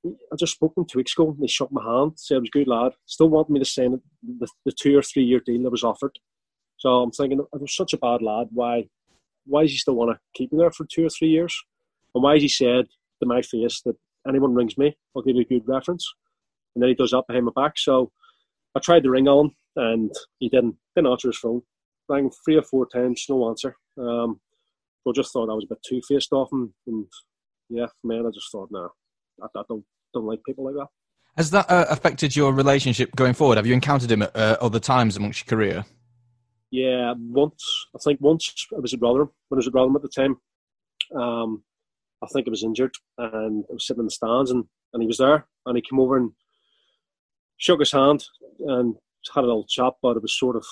[0.06, 1.30] I just spoke to him two weeks ago.
[1.30, 2.92] And he shook my hand, said I was a good lad.
[3.06, 6.18] Still wanted me to sign the, the two or three year deal that was offered.
[6.78, 8.88] So I'm thinking, I was such a bad lad, why
[9.46, 11.56] why does he still want to keep me there for two or three years?
[12.14, 12.86] And why has he said
[13.22, 13.96] to my face that
[14.28, 16.06] anyone rings me, I'll give you a good reference?
[16.76, 17.78] And then he does that behind my back.
[17.78, 18.12] So
[18.76, 21.62] I tried to ring on and he didn't didn't answer his phone.
[22.10, 23.76] Rang three or four times, no answer.
[23.98, 24.40] Um,
[25.04, 26.74] so I just thought I was a bit two faced off him.
[26.88, 27.06] And
[27.70, 28.90] yeah, man, I just thought, no,
[29.42, 30.88] I, I don't don't like people like that.
[31.38, 33.58] Has that uh, affected your relationship going forward?
[33.58, 35.86] Have you encountered him at uh, other times amongst your career?
[36.72, 40.02] Yeah, once I think once I was at Rotherham when I was at Rotherham at
[40.02, 40.38] the time.
[41.16, 41.64] Um,
[42.24, 44.64] I think I was injured and I was sitting in the stands and,
[44.94, 46.32] and he was there and he came over and
[47.58, 48.26] shook his hand
[48.60, 48.96] and
[49.34, 50.66] had a little chat, but it was sort of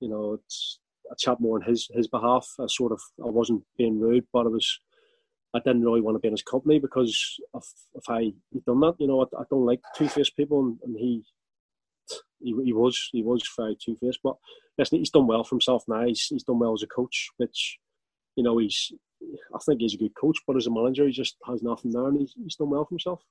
[0.00, 0.78] you know it's
[1.10, 2.46] a chat more on his his behalf.
[2.60, 4.80] I sort of I wasn't being rude, but it was
[5.54, 8.80] I didn't really want to be in his company because if if I had done
[8.80, 11.24] that, you know, I, I don't like two faced people and, and he
[12.40, 14.20] he, he was he was very two faced.
[14.22, 14.36] But
[14.78, 16.04] listen, he's done well for himself now.
[16.04, 17.78] He's, he's done well as a coach, which
[18.36, 18.92] you know he's.
[19.54, 22.08] I think he's a good coach, but as a manager, he just has nothing there,
[22.08, 23.22] and he's, he's done well for himself.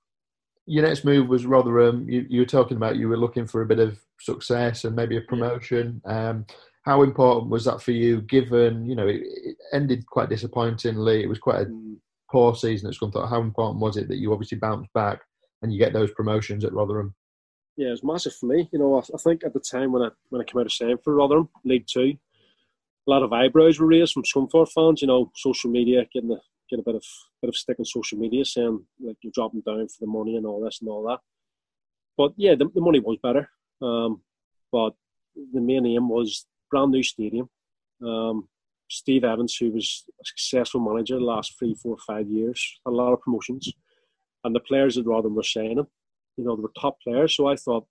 [0.65, 2.09] your next move was Rotherham.
[2.09, 5.17] You, you, were talking about you were looking for a bit of success and maybe
[5.17, 6.01] a promotion.
[6.05, 6.45] Um,
[6.83, 8.21] how important was that for you?
[8.21, 11.23] Given you know it, it ended quite disappointingly.
[11.23, 11.97] It was quite a mm.
[12.31, 13.29] Poor season at Scunthorpe.
[13.29, 15.21] How important was it that you obviously bounced back
[15.61, 17.13] and you get those promotions at Rotherham?
[17.77, 18.69] Yeah, it was massive for me.
[18.71, 20.71] You know, I, I think at the time when I when I came out of
[20.71, 22.17] saying for Rotherham League Two,
[23.07, 25.01] a lot of eyebrows were raised from Scunthorpe fans.
[25.01, 27.03] You know, social media getting the get a bit of
[27.41, 30.45] bit of stick on social media saying like you're dropping down for the money and
[30.45, 31.19] all this and all that.
[32.17, 33.49] But yeah, the, the money was better.
[33.81, 34.21] Um,
[34.71, 34.93] but
[35.53, 37.49] the main aim was brand new stadium.
[38.03, 38.47] Um,
[38.91, 43.13] Steve Evans, who was a successful manager the last three, four, five years, a lot
[43.13, 43.71] of promotions,
[44.43, 45.87] and the players that rather were saying him.
[46.37, 47.87] You know, they were top players, so I thought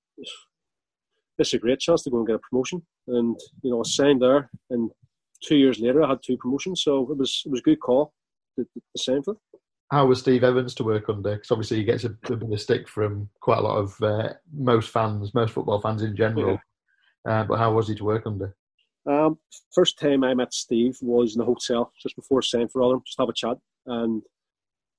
[1.39, 2.83] this is a great chance to go and get a promotion.
[3.09, 4.91] And you know, I signed there, and
[5.43, 8.13] two years later, I had two promotions, so it was it was a good call
[8.57, 9.37] the, the same for.
[9.91, 11.35] How was Steve Evans to work under?
[11.35, 14.01] Because obviously he gets a, a, bit of a stick from quite a lot of
[14.03, 16.61] uh, most fans, most football fans in general.
[17.27, 17.41] Yeah.
[17.41, 18.55] Uh, but how was he to work under?
[19.11, 19.39] Um,
[19.75, 23.19] first time I met Steve was in the hotel just before saying for all just
[23.19, 23.57] have a chat.
[23.87, 24.23] And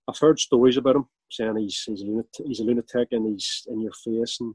[0.10, 3.66] I've heard stories about him saying he's he's a lunatic, he's a lunatic and he's
[3.70, 4.38] in your face.
[4.42, 4.54] And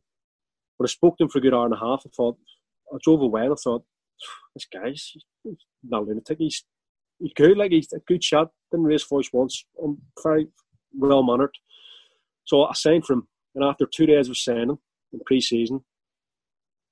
[0.76, 2.36] when I spoke to him for a good hour and a half, I thought
[2.92, 3.84] I drove away and I thought
[4.54, 5.12] this guy's
[5.82, 6.36] not a lunatic.
[6.38, 6.62] He's
[7.18, 7.56] he's good.
[7.56, 8.50] Like he's a good shot.
[8.70, 9.64] Didn't raise voice once.
[9.82, 10.48] I'm very
[10.92, 11.56] well mannered.
[12.44, 14.78] So I signed for him, and after two days of signing
[15.12, 15.84] in pre-season,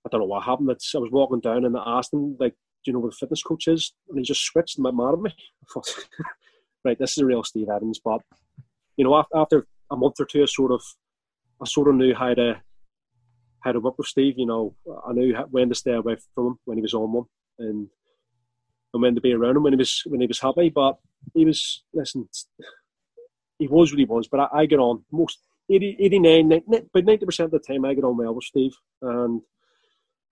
[0.05, 0.71] I don't know what happened.
[0.71, 3.17] It's, I was walking down and I asked him, like, do you know where the
[3.17, 3.93] fitness coach is?
[4.09, 5.31] And he just switched and went mad at me.
[5.63, 6.07] I thought,
[6.85, 8.01] right, this is a real Steve Evans.
[8.05, 8.21] But,
[8.97, 10.83] you know, after a month or two, I sort of,
[11.63, 12.61] I sort of knew how to,
[13.65, 14.35] how to work with Steve.
[14.37, 14.77] You know,
[15.09, 17.25] I knew when to stay away from him when he was on one,
[17.59, 17.89] and
[18.93, 20.69] and when to be around him when he was when he was happy.
[20.69, 20.99] But
[21.33, 22.29] he was listen,
[23.59, 24.29] he was what he was.
[24.29, 25.39] But I, I get on most
[25.71, 28.73] 80, 89, 90, but ninety percent of the time I get on well with Steve,
[29.01, 29.41] and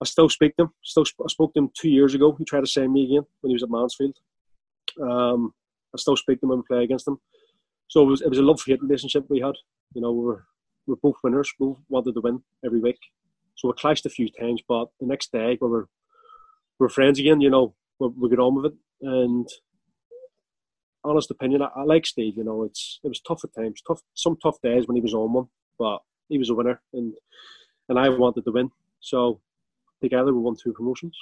[0.03, 0.71] I still speak to him.
[0.83, 2.35] Still, I spoke to him two years ago.
[2.37, 4.17] He tried to sign me again when he was at Mansfield.
[5.01, 5.55] Um,
[5.95, 7.19] I still speak to him and play against him.
[7.87, 9.55] So it was, it was a love hate relationship we had.
[9.95, 10.45] You know, we were,
[10.87, 11.53] we were both winners.
[11.61, 12.99] We both wanted to win every week.
[13.55, 15.89] So we clashed a few times, but the next day we were
[16.79, 17.41] we were friends again.
[17.41, 18.79] You know, we, we got on with it.
[19.03, 19.49] And
[21.05, 22.37] honest opinion, I, I, like Steve.
[22.37, 25.15] You know, it's it was tough at times, tough some tough days when he was
[25.15, 25.49] on one,
[25.79, 25.99] but
[26.29, 27.15] he was a winner, and
[27.89, 28.71] and I wanted to win.
[29.01, 29.41] So
[30.03, 31.17] together we won two promotions.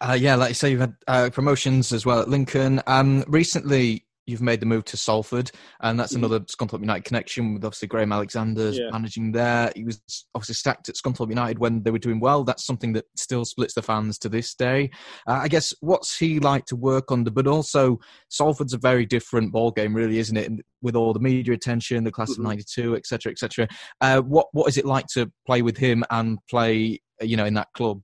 [0.00, 2.80] Uh, yeah, like you say, you've had uh, promotions as well at Lincoln.
[2.86, 5.50] Um, recently, you've made the move to Salford,
[5.80, 6.16] and that's mm.
[6.16, 8.90] another Scunthorpe United connection with obviously Graham Alexander yeah.
[8.90, 9.72] managing there.
[9.74, 10.00] He was
[10.34, 12.44] obviously stacked at Scunthorpe United when they were doing well.
[12.44, 14.90] That's something that still splits the fans to this day.
[15.26, 17.98] Uh, I guess what's he like to work under, but also
[18.28, 20.52] Salford's a very different ball game, really, isn't it?
[20.82, 22.42] With all the media attention, the class mm-hmm.
[22.42, 23.68] of '92, etc., etc.
[24.00, 27.54] Uh, what what is it like to play with him and play, you know, in
[27.54, 28.00] that club?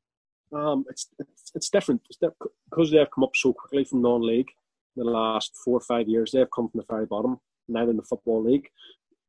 [0.53, 2.19] Um, it's, it's, it's different it's
[2.71, 4.47] because they've come up so quickly from non-league
[4.97, 6.31] the last four or five years.
[6.33, 7.39] They've come from the very bottom,
[7.69, 8.69] now in the football league.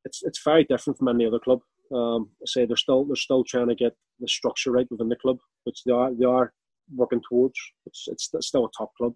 [0.05, 1.61] It's it's very different from any other club.
[1.93, 5.15] Um, I say they're still they're still trying to get the structure right within the
[5.15, 6.53] club, which they are they are
[6.93, 7.59] working towards.
[7.85, 9.13] It's it's still a top club.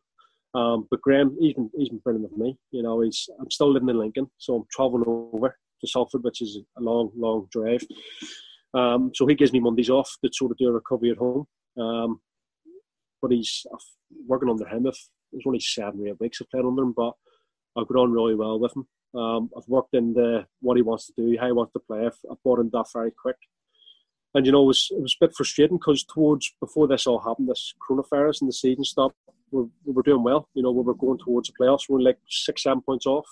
[0.56, 2.58] Um, but Graham, he's been he's been brilliant with me.
[2.72, 6.42] You know, he's I'm still living in Lincoln, so I'm travelling over to Salford, which
[6.42, 7.82] is a long long drive.
[8.74, 11.46] Um, so he gives me Mondays off to sort of do a recovery at home.
[11.80, 12.20] Um,
[13.22, 13.66] but he's
[14.28, 14.88] working under him.
[14.88, 14.98] If
[15.32, 17.14] there's only seven or eight weeks I've played under him, but
[17.78, 18.88] I've got on really well with him.
[19.20, 22.06] Um, I've worked in the what he wants to do, how he wants to play.
[22.06, 23.38] I've, I've bought into that very quick.
[24.36, 27.20] And you know, it was it was a bit frustrating because towards before this all
[27.20, 29.16] happened, this coronavirus and the season stopped,
[29.52, 30.48] we, we were doing well.
[30.54, 31.90] You know, we were going towards the playoffs.
[31.90, 33.26] We were like six, seven points off.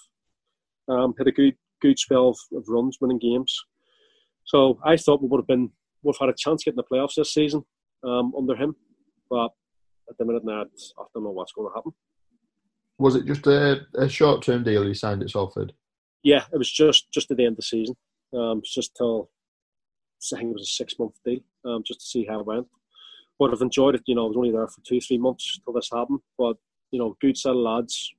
[0.87, 3.55] Um, had a good good spell of, of runs, winning games.
[4.45, 5.71] So I thought we would have been
[6.05, 7.63] have had a chance getting the playoffs this season
[8.03, 8.75] um, under him.
[9.29, 9.49] But
[10.09, 11.93] at the minute now, I don't know what's going to happen.
[12.99, 15.73] Was it just a, a short term deal you signed at Salford?
[16.23, 17.95] Yeah, it was just just at the end of the season.
[18.33, 19.29] Um, just till
[20.33, 22.67] I think it was a six month deal, um, just to see how it went.
[23.39, 24.01] But I've enjoyed it.
[24.07, 26.19] You know, I was only there for two, three months till this happened.
[26.37, 26.57] But
[26.91, 28.13] you know, good set of lads.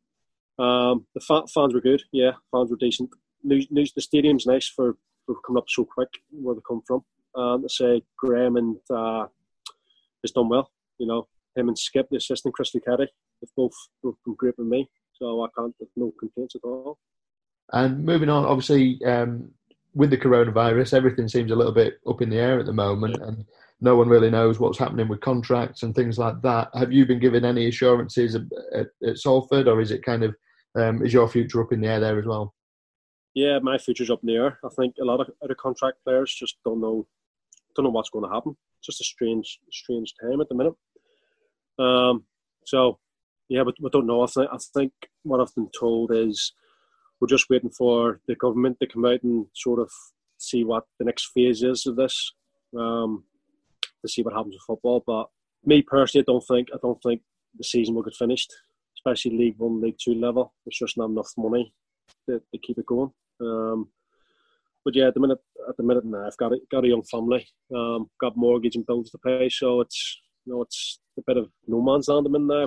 [0.58, 2.02] Um, the fans were good.
[2.12, 3.10] Yeah, fans were decent.
[3.44, 7.04] News, news, the stadium's nice for, for coming up so quick where they come from.
[7.34, 9.26] Um, to say Graham and uh,
[10.22, 10.70] has done well.
[10.98, 11.28] You know,
[11.58, 13.08] him and Skip, the assistant, Christy Caddy,
[13.40, 14.88] they've both, both been great with me.
[15.14, 16.98] So I can't have no complaints at all.
[17.72, 19.50] And moving on, obviously, um,
[19.94, 23.16] with the coronavirus, everything seems a little bit up in the air at the moment,
[23.20, 23.44] and
[23.80, 26.70] no one really knows what's happening with contracts and things like that.
[26.74, 28.42] Have you been given any assurances at,
[28.74, 30.34] at, at Salford, or is it kind of
[30.76, 32.54] um, is your future up in the air there as well?
[33.38, 34.58] yeah, my future's up in the air.
[34.64, 37.06] I think a lot of other contract players just don't know
[37.76, 38.56] don't know what's going to happen.
[38.78, 40.74] It's just a strange strange time at the minute.
[41.78, 42.24] Um,
[42.64, 42.98] so
[43.48, 44.22] yeah, but we don't know.
[44.22, 46.52] I think I think what I've been told is
[47.20, 49.90] we're just waiting for the government to come out and sort of
[50.38, 52.32] see what the next phase is of this.
[52.78, 53.24] Um,
[54.02, 55.02] to see what happens with football.
[55.06, 55.26] But
[55.64, 57.22] me personally, I don't think I don't think
[57.56, 58.52] the season will get finished,
[58.96, 60.54] especially League One, League Two level.
[60.64, 61.72] There's just not enough money
[62.28, 63.10] to, to keep it going.
[63.40, 63.88] Um,
[64.84, 67.02] but yeah, at the minute, at the minute now, I've got a, got a young
[67.02, 71.36] family, um, got mortgage and bills to pay, so it's you know it's a bit
[71.36, 72.66] of no man's land I'm in there.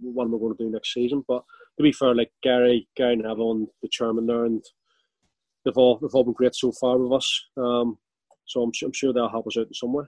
[0.00, 1.24] What am I going to do next season?
[1.26, 1.44] But
[1.76, 4.62] to be fair, like Gary, Gary Neville and the chairman there, and
[5.64, 7.44] they've all they've all been great so far with us.
[7.56, 7.98] Um,
[8.44, 10.04] so I'm, I'm sure they'll help us out in some way.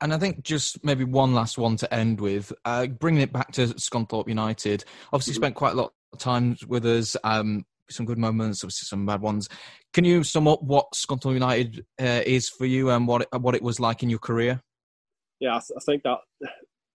[0.00, 3.50] And I think just maybe one last one to end with, uh, bringing it back
[3.52, 4.84] to Scunthorpe United.
[5.12, 5.42] Obviously, mm-hmm.
[5.42, 7.16] spent quite a lot of time with us.
[7.24, 9.48] Um, some good moments, obviously some bad ones.
[9.92, 13.54] Can you sum up what Scunthorpe United uh, is for you and what it, what
[13.54, 14.60] it was like in your career?
[15.40, 16.18] Yeah, I, th- I think that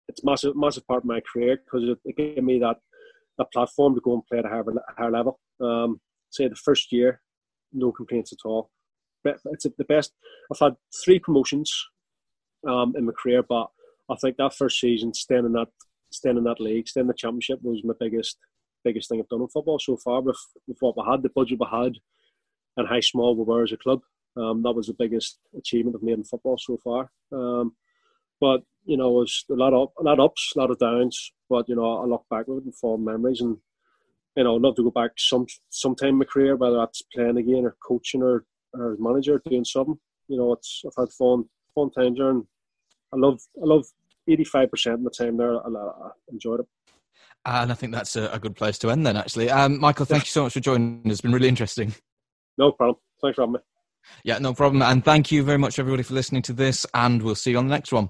[0.07, 2.77] it's massive massive part of my career because it, it, gave me that
[3.37, 4.63] that platform to go and play at a higher,
[4.97, 5.39] higher level.
[5.61, 7.21] Um, say the first year,
[7.73, 8.69] no complaints at all.
[9.23, 10.13] But it's the best.
[10.51, 11.71] I've had three promotions
[12.67, 13.43] um, in my career.
[13.43, 13.67] But
[14.09, 15.67] I think that first season, staying in that
[16.11, 18.37] staying in that league, staying in the championship was my biggest
[18.83, 20.21] biggest thing I've done in football so far.
[20.21, 20.37] With,
[20.67, 21.93] with what we had, the budget we had,
[22.77, 24.01] and how small we were as a club,
[24.37, 27.11] um, that was the biggest achievement I've made in football so far.
[27.31, 27.75] Um,
[28.39, 30.79] but you know, it was a lot of a lot of ups, a lot of
[30.79, 31.31] downs.
[31.49, 33.57] But you know, I look back with it and fond memories, and
[34.35, 37.37] you know, I'd love to go back some sometime in my career, whether that's playing
[37.37, 39.99] again or coaching or or manager doing something.
[40.27, 42.45] You know, it's I've had fun fun time there, and
[43.13, 43.85] I love I love
[44.27, 45.55] eighty five percent of the time there.
[45.55, 46.67] I, I enjoyed it.
[47.45, 49.15] And I think that's a, a good place to end then.
[49.15, 51.01] Actually, um, Michael, thank you so much for joining.
[51.05, 51.95] It's been really interesting.
[52.57, 52.97] No problem.
[53.21, 53.59] Thanks for having me.
[54.23, 54.81] Yeah, no problem.
[54.81, 56.85] And thank you very much, everybody, for listening to this.
[56.93, 58.09] And we'll see you on the next one.